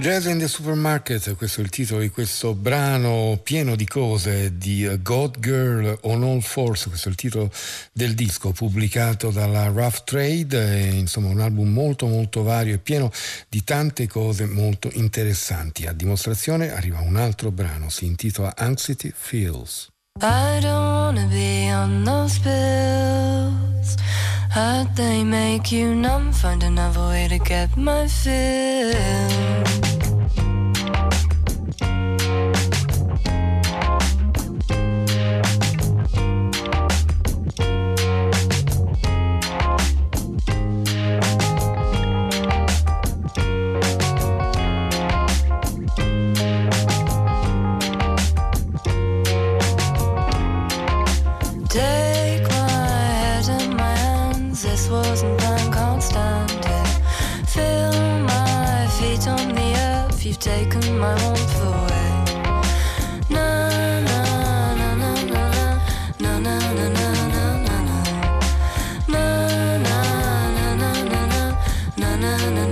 Jazz 0.07 0.27
in 0.27 0.39
the 0.39 0.47
Supermarket, 0.47 1.35
questo 1.35 1.61
è 1.61 1.65
il 1.65 1.70
titolo 1.70 2.01
di 2.01 2.11
questo 2.11 2.55
brano 2.55 3.41
pieno 3.43 3.74
di 3.74 3.89
cose 3.89 4.57
di 4.57 4.89
God 5.03 5.41
Girl 5.41 5.99
on 6.03 6.23
All 6.23 6.39
Force, 6.39 6.89
questo 6.89 7.09
è 7.09 7.11
il 7.11 7.16
titolo 7.16 7.51
del 7.91 8.15
disco 8.15 8.53
pubblicato 8.53 9.33
dalla 9.33 9.66
Rough 9.66 10.05
Trade, 10.05 10.59
è, 10.59 10.87
insomma 10.93 11.27
un 11.27 11.41
album 11.41 11.73
molto 11.73 12.07
molto 12.07 12.45
vario 12.45 12.74
e 12.74 12.78
pieno 12.78 13.11
di 13.49 13.65
tante 13.65 14.07
cose 14.07 14.47
molto 14.47 14.89
interessanti. 14.93 15.87
A 15.87 15.93
dimostrazione 15.93 16.70
arriva 16.70 17.01
un 17.01 17.16
altro 17.16 17.51
brano, 17.51 17.91
si 17.91 18.07
intitola 18.07 18.55
Anxiety 18.57 19.12
Feels. 19.12 19.89
I 20.20 20.61
don't 20.61 21.16
wanna 21.16 21.27
be 21.27 21.69
on 21.74 22.05
those 22.05 22.39
pills. 22.39 23.97
How'd 24.55 24.95
they 24.95 25.24
make 25.24 25.74
you 25.74 25.97
numb? 25.97 26.33
Find 26.33 26.62
another 26.62 27.09
way 27.09 27.27
to 27.27 27.39
get 27.39 27.77
my 27.77 28.07
fill. 28.07 29.85
taken 60.47 60.98
my 61.01 61.12
warmth 61.24 61.60
away. 61.60 62.12
Na 63.35 63.47
na 64.09 64.18
na 64.81 64.89
na 65.02 65.10
na 65.32 65.44
na 66.23 66.39
na 66.39 66.44
na 66.47 66.55
na 66.77 66.86
na 66.86 66.89
na 66.89 67.09
na 67.09 67.98
na 69.09 69.24
na 69.86 69.98
na 70.59 70.81
na 70.81 71.20
na 71.23 71.40
na 71.98 72.10
na 72.23 72.32
na 72.56 72.65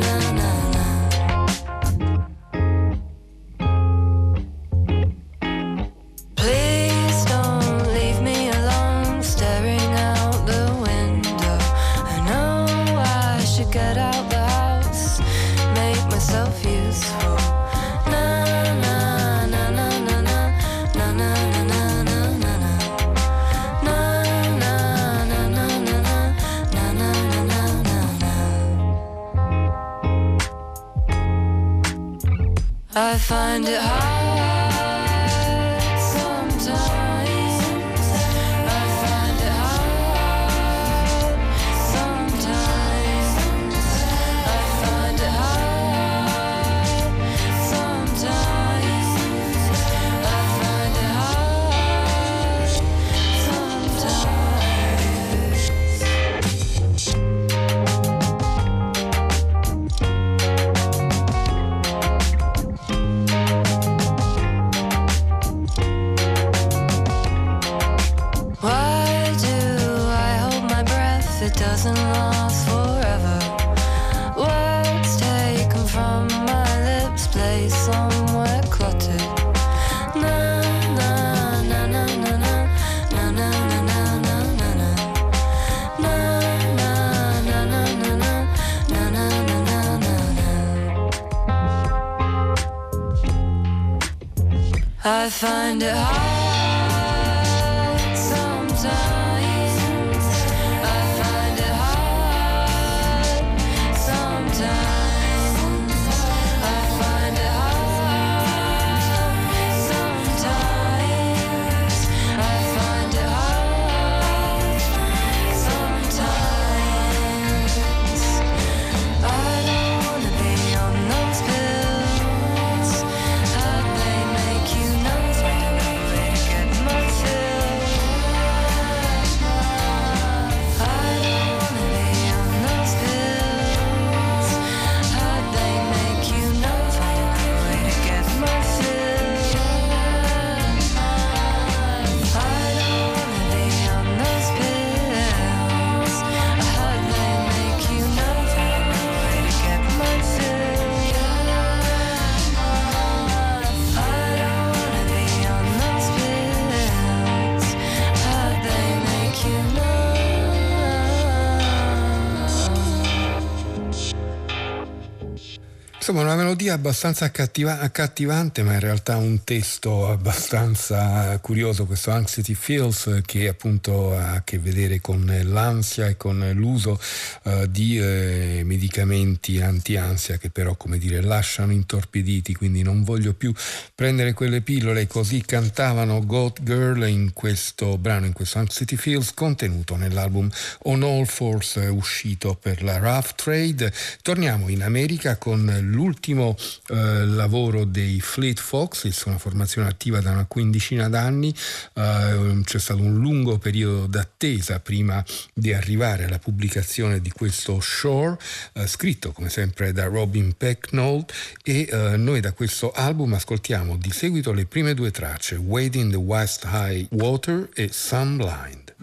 melodia 166.65 166.75
abbastanza 166.75 167.27
accattiva- 167.27 167.81
accattivante, 167.81 168.63
ma 168.63 168.75
in 168.75 168.81
realtà 168.81 169.17
un 169.17 169.45
testo 169.45 170.09
abbastanza 170.09 171.39
curioso, 171.41 171.85
questo 171.85 172.11
Anxiety 172.11 172.55
Feels, 172.55 173.21
che 173.25 173.49
appunto 173.49 174.17
ha 174.17 174.33
a 174.35 174.43
che 174.43 174.59
vedere 174.59 175.01
con 175.01 175.25
l'ansia 175.45 176.07
e 176.07 176.17
con 176.17 176.51
l'uso 176.55 176.99
uh, 177.43 177.67
di 177.67 177.99
eh, 177.99 178.63
medicamenti 178.65 179.61
anti-ansia 179.61 180.39
che 180.39 180.51
però, 180.51 180.75
come 180.77 180.99
dire, 180.99 181.21
lasciano 181.21 181.73
intorpiditi, 181.73 182.55
quindi 182.55 182.83
non 182.83 183.05
voglio 183.05 183.35
più 183.35 183.53
prendere 183.95 184.33
quelle 184.33 184.61
pillole. 184.61 185.07
Così 185.07 185.43
cantavano 185.45 186.25
Goat 186.25 186.63
Girl 186.63 187.07
in 187.09 187.33
questo 187.33 187.99
brano, 187.99 188.27
in 188.27 188.33
questo 188.33 188.59
Anxiety 188.59 188.97
Feels, 188.97 189.35
contenuto 189.35 189.97
nell'album 189.97 190.49
On 190.85 191.03
All 191.03 191.27
Force 191.27 191.81
uscito 191.81 192.57
per 192.61 192.83
la 192.83 192.99
Rough 192.99 193.35
Trade. 193.35 193.93
Torniamo 194.23 194.69
in 194.69 194.83
America 194.83 195.37
con 195.37 195.79
l'ultimo 195.83 196.54
eh, 196.89 197.25
lavoro 197.27 197.85
dei 197.85 198.21
Fleet 198.21 198.61
Foxes, 198.61 199.23
una 199.25 199.39
formazione 199.39 199.89
attiva 199.89 200.21
da 200.21 200.31
una 200.31 200.47
quindicina 200.47 201.09
d'anni, 201.09 201.55
eh, 201.95 202.61
c'è 202.65 202.79
stato 202.79 203.03
un 203.03 203.19
lungo 203.19 203.59
periodo 203.59 204.07
d'attesa 204.07 204.81
prima 204.81 205.25
di 205.53 205.73
arrivare 205.73 206.25
alla 206.25 206.39
pubblicazione 206.39 207.21
di 207.21 207.31
questo 207.31 207.81
Shore, 207.81 208.37
eh, 208.75 208.87
scritto 208.87 209.33
come 209.33 209.49
sempre 209.49 209.93
da 209.93 210.05
Robin 210.05 210.55
Pecknold 210.57 211.31
e 211.63 211.89
eh, 211.91 212.17
noi 212.17 212.41
da 212.41 212.53
questo 212.53 212.93
album 212.93 213.35
ascoltiamo 213.35 213.97
di 213.97 214.11
seguito 214.11 214.53
le 214.53 214.67
prime 214.67 214.95
due 214.95 215.11
tracce, 215.11 215.57
Wade 215.57 215.99
in 215.99 216.11
the 216.11 216.17
West 216.17 216.67
High 216.71 217.09
Water 217.11 217.69
e 217.75 217.91
Sunblind. 217.93 218.95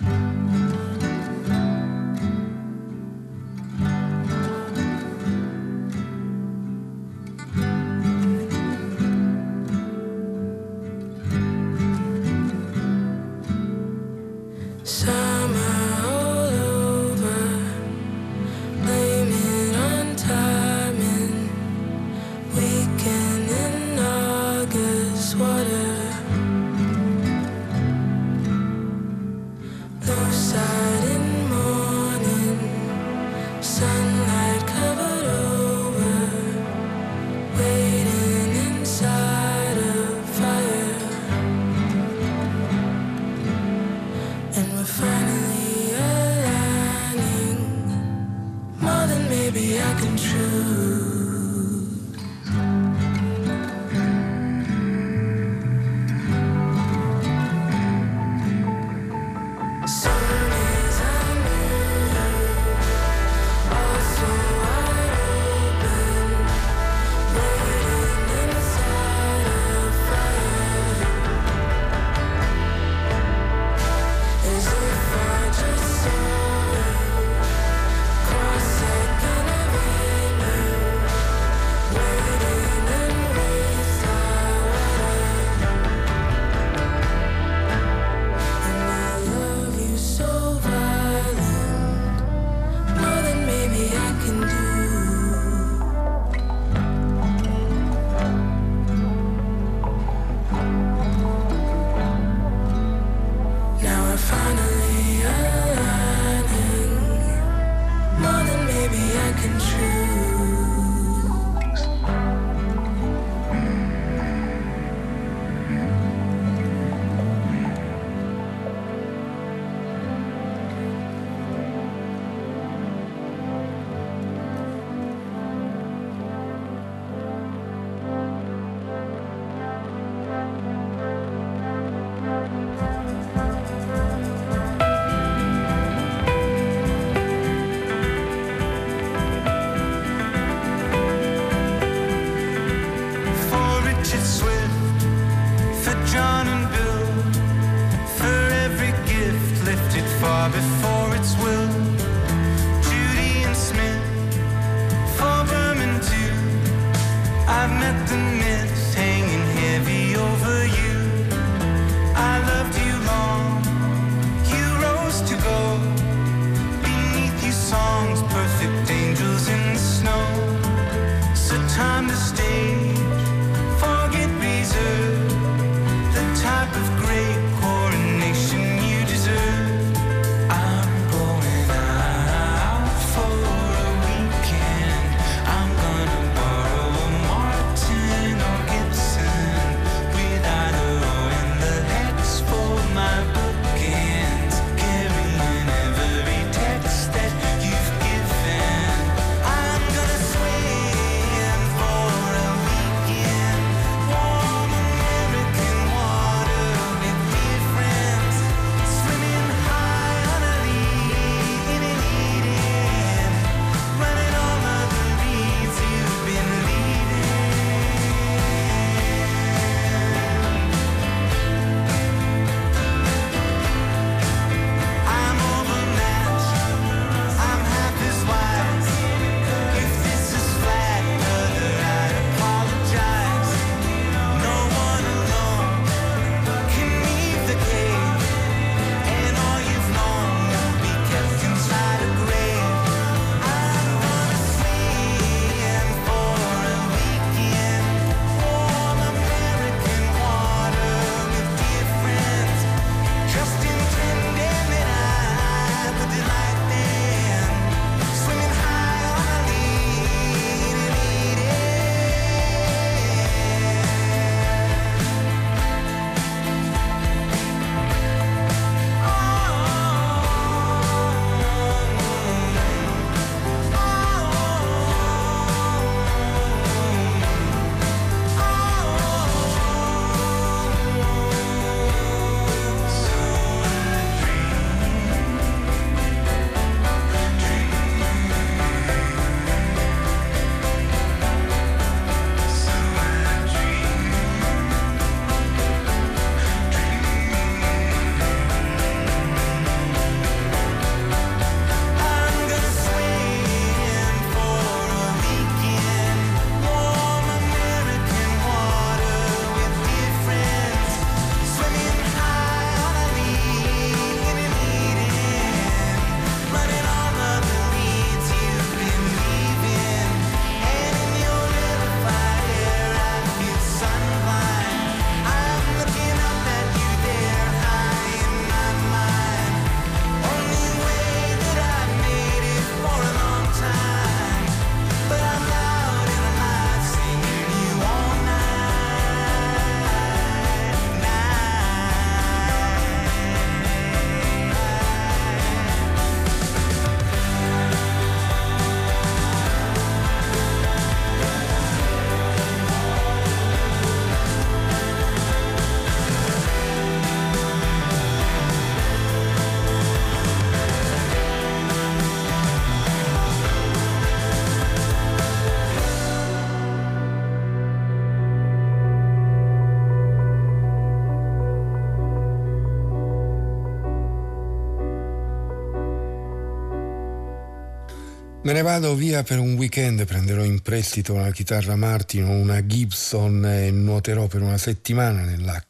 Me 378.52 378.58
ne 378.58 378.64
vado 378.64 378.96
via 378.96 379.24
per 379.24 379.40
un 379.40 379.54
weekend, 379.54 380.04
prenderò 380.04 380.44
in 380.44 380.60
prestito 380.62 381.14
una 381.14 381.32
chitarra 381.32 381.78
Martin 381.78 382.26
o 382.26 382.32
una 382.32 382.66
Gibson 382.66 383.46
e 383.46 383.72
nuoterò 383.72 384.28
per 384.28 384.42
una 384.42 384.58
settimana 384.58 385.22
nella 385.22 385.64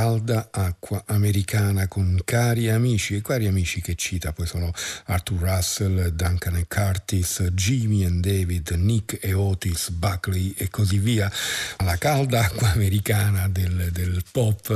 calda 0.00 0.48
acqua 0.50 1.02
americana 1.08 1.86
con 1.86 2.22
cari 2.24 2.70
amici 2.70 3.16
e 3.16 3.20
cari 3.20 3.46
amici 3.46 3.82
che 3.82 3.96
cita 3.96 4.32
poi 4.32 4.46
sono 4.46 4.72
Arthur 5.04 5.40
Russell, 5.40 6.06
Duncan 6.08 6.56
e 6.56 6.64
Curtis, 6.66 7.42
Jimmy 7.52 8.06
e 8.06 8.10
David, 8.10 8.70
Nick 8.78 9.18
e 9.20 9.34
Otis, 9.34 9.90
Buckley 9.90 10.54
e 10.56 10.70
così 10.70 10.96
via. 10.96 11.30
La 11.84 11.98
calda 11.98 12.44
acqua 12.44 12.70
americana 12.72 13.46
del, 13.48 13.90
del 13.92 14.22
pop 14.32 14.70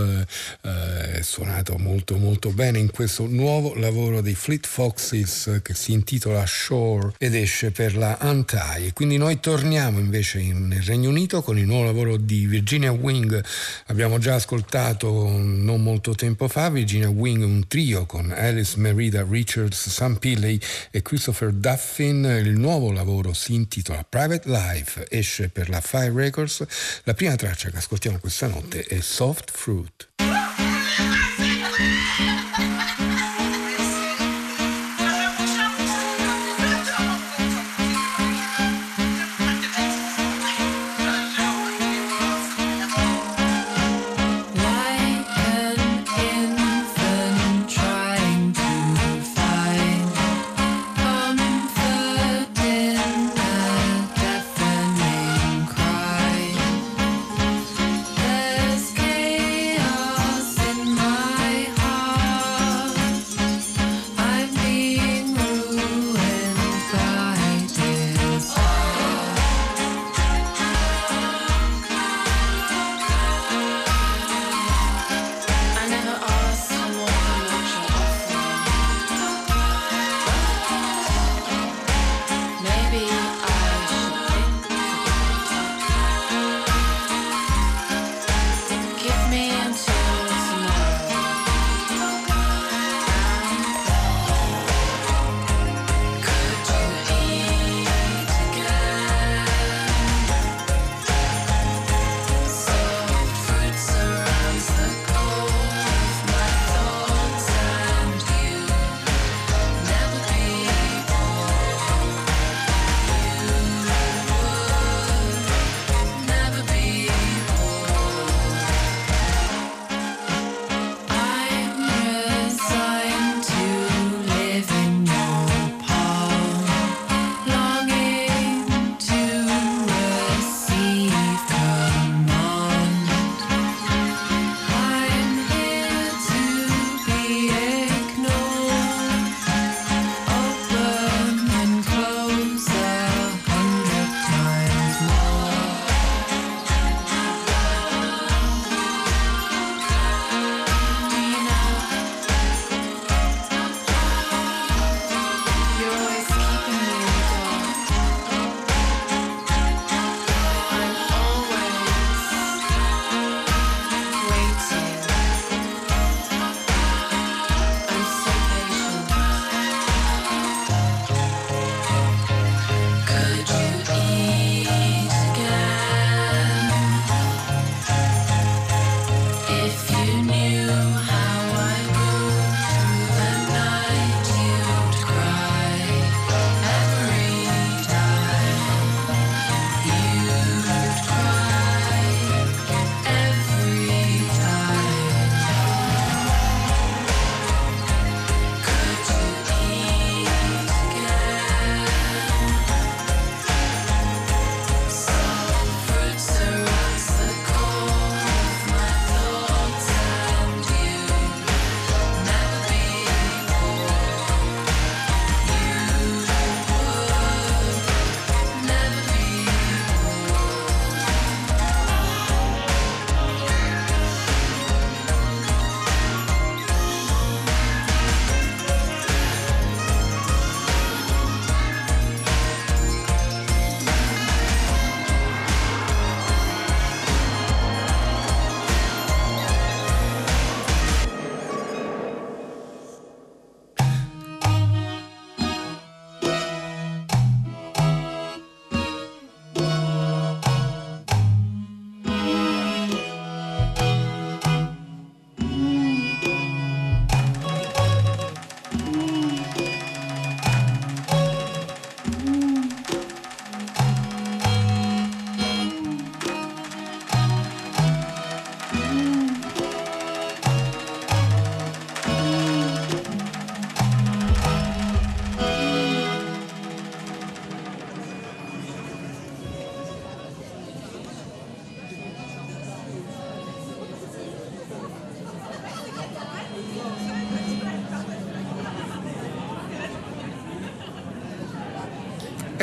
eh, 0.60 1.12
è 1.12 1.22
suonato 1.22 1.78
molto 1.78 2.18
molto 2.18 2.50
bene 2.50 2.78
in 2.78 2.90
questo 2.90 3.26
nuovo 3.26 3.74
lavoro 3.76 4.20
dei 4.20 4.34
Fleet 4.34 4.66
Foxes 4.66 5.60
che 5.62 5.72
si 5.72 5.92
intitola 5.92 6.44
Shore 6.44 7.14
ed 7.16 7.34
esce 7.34 7.70
per 7.70 7.96
la 7.96 8.18
Antai. 8.20 8.92
Quindi 8.92 9.16
noi 9.16 9.40
torniamo 9.40 9.98
invece 9.98 10.40
in, 10.40 10.68
nel 10.68 10.82
Regno 10.82 11.08
Unito 11.08 11.40
con 11.40 11.56
il 11.56 11.64
nuovo 11.64 11.84
lavoro 11.84 12.18
di 12.18 12.44
Virginia 12.44 12.92
Wing. 12.92 13.42
Abbiamo 13.86 14.18
già 14.18 14.34
ascoltato 14.34 15.12
non 15.22 15.82
molto 15.82 16.14
tempo 16.14 16.48
fa, 16.48 16.68
Virginia 16.70 17.08
Wing, 17.08 17.42
un 17.42 17.66
trio 17.66 18.06
con 18.06 18.30
Alice 18.30 18.78
Merida 18.78 19.24
Richards, 19.28 19.88
Sam 19.88 20.16
Pilley 20.16 20.58
e 20.90 21.02
Christopher 21.02 21.52
Duffin. 21.52 22.24
Il 22.24 22.58
nuovo 22.58 22.92
lavoro 22.92 23.32
si 23.32 23.54
intitola 23.54 24.04
Private 24.08 24.48
Life, 24.48 25.06
esce 25.08 25.48
per 25.48 25.68
la 25.68 25.80
Fire 25.80 26.12
Records. 26.12 26.64
La 27.04 27.14
prima 27.14 27.36
traccia 27.36 27.70
che 27.70 27.76
ascoltiamo 27.76 28.18
questa 28.18 28.46
notte 28.46 28.82
è 28.82 29.00
Soft 29.00 29.50
Fruit. 29.50 30.43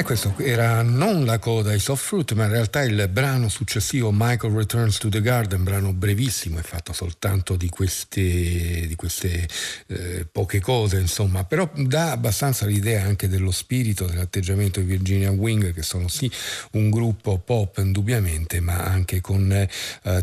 E 0.01 0.03
questo 0.03 0.33
era 0.39 0.81
non 0.81 1.25
la 1.25 1.37
coda 1.37 1.75
i 1.75 1.79
Soft 1.79 2.03
Fruit, 2.03 2.33
ma 2.33 2.45
in 2.45 2.49
realtà 2.49 2.81
il 2.81 3.07
brano 3.07 3.49
successivo 3.49 4.09
Michael 4.11 4.51
Returns 4.51 4.97
to 4.97 5.09
the 5.09 5.21
Garden, 5.21 5.63
brano 5.63 5.93
brevissimo 5.93 6.57
e 6.57 6.63
fatto 6.63 6.91
soltanto 6.91 7.55
di 7.55 7.69
queste, 7.69 8.87
di 8.87 8.95
queste 8.95 9.47
eh, 9.85 10.25
poche 10.31 10.59
cose, 10.59 10.97
insomma, 10.97 11.43
però 11.43 11.69
dà 11.75 12.13
abbastanza 12.13 12.65
l'idea 12.65 13.03
anche 13.03 13.27
dello 13.27 13.51
spirito, 13.51 14.07
dell'atteggiamento 14.07 14.79
di 14.79 14.87
Virginia 14.87 15.29
Wing, 15.29 15.71
che 15.71 15.83
sono 15.83 16.07
sì 16.07 16.29
un 16.71 16.89
gruppo 16.89 17.37
pop 17.37 17.77
indubbiamente, 17.77 18.59
ma 18.59 18.83
anche 18.83 19.21
con 19.21 19.51
eh, 19.51 19.69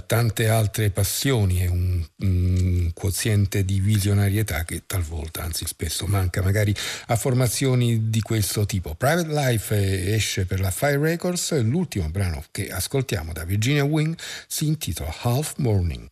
tante 0.06 0.48
altre 0.48 0.90
passioni 0.90 1.62
e 1.62 1.68
un, 1.68 2.04
un 2.16 2.90
quoziente 2.94 3.64
di 3.64 3.78
visionarietà 3.78 4.64
che 4.64 4.82
talvolta, 4.86 5.44
anzi 5.44 5.66
spesso 5.66 6.04
manca 6.08 6.42
magari 6.42 6.74
a 7.06 7.14
formazioni 7.14 8.10
di 8.10 8.22
questo 8.22 8.66
tipo. 8.66 8.96
Private 8.96 9.28
Life 9.28 9.66
esce 9.78 10.44
per 10.44 10.60
la 10.60 10.70
Fire 10.70 10.98
Records, 10.98 11.60
l'ultimo 11.62 12.08
brano 12.08 12.44
che 12.50 12.68
ascoltiamo 12.70 13.32
da 13.32 13.44
Virginia 13.44 13.84
Wing 13.84 14.16
si 14.46 14.66
intitola 14.66 15.14
Half 15.22 15.54
Morning. 15.56 16.08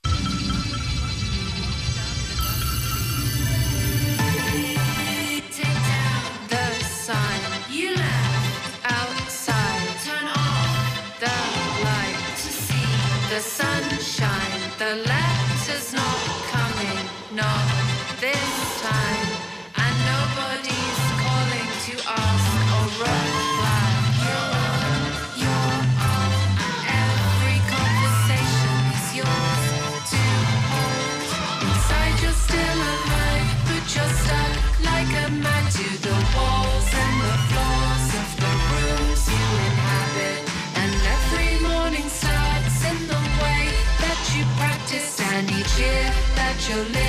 your 46.68 46.78
lips. 46.78 47.05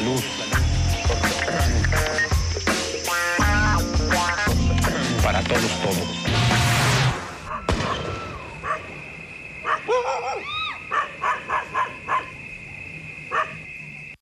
salud. 0.00 0.29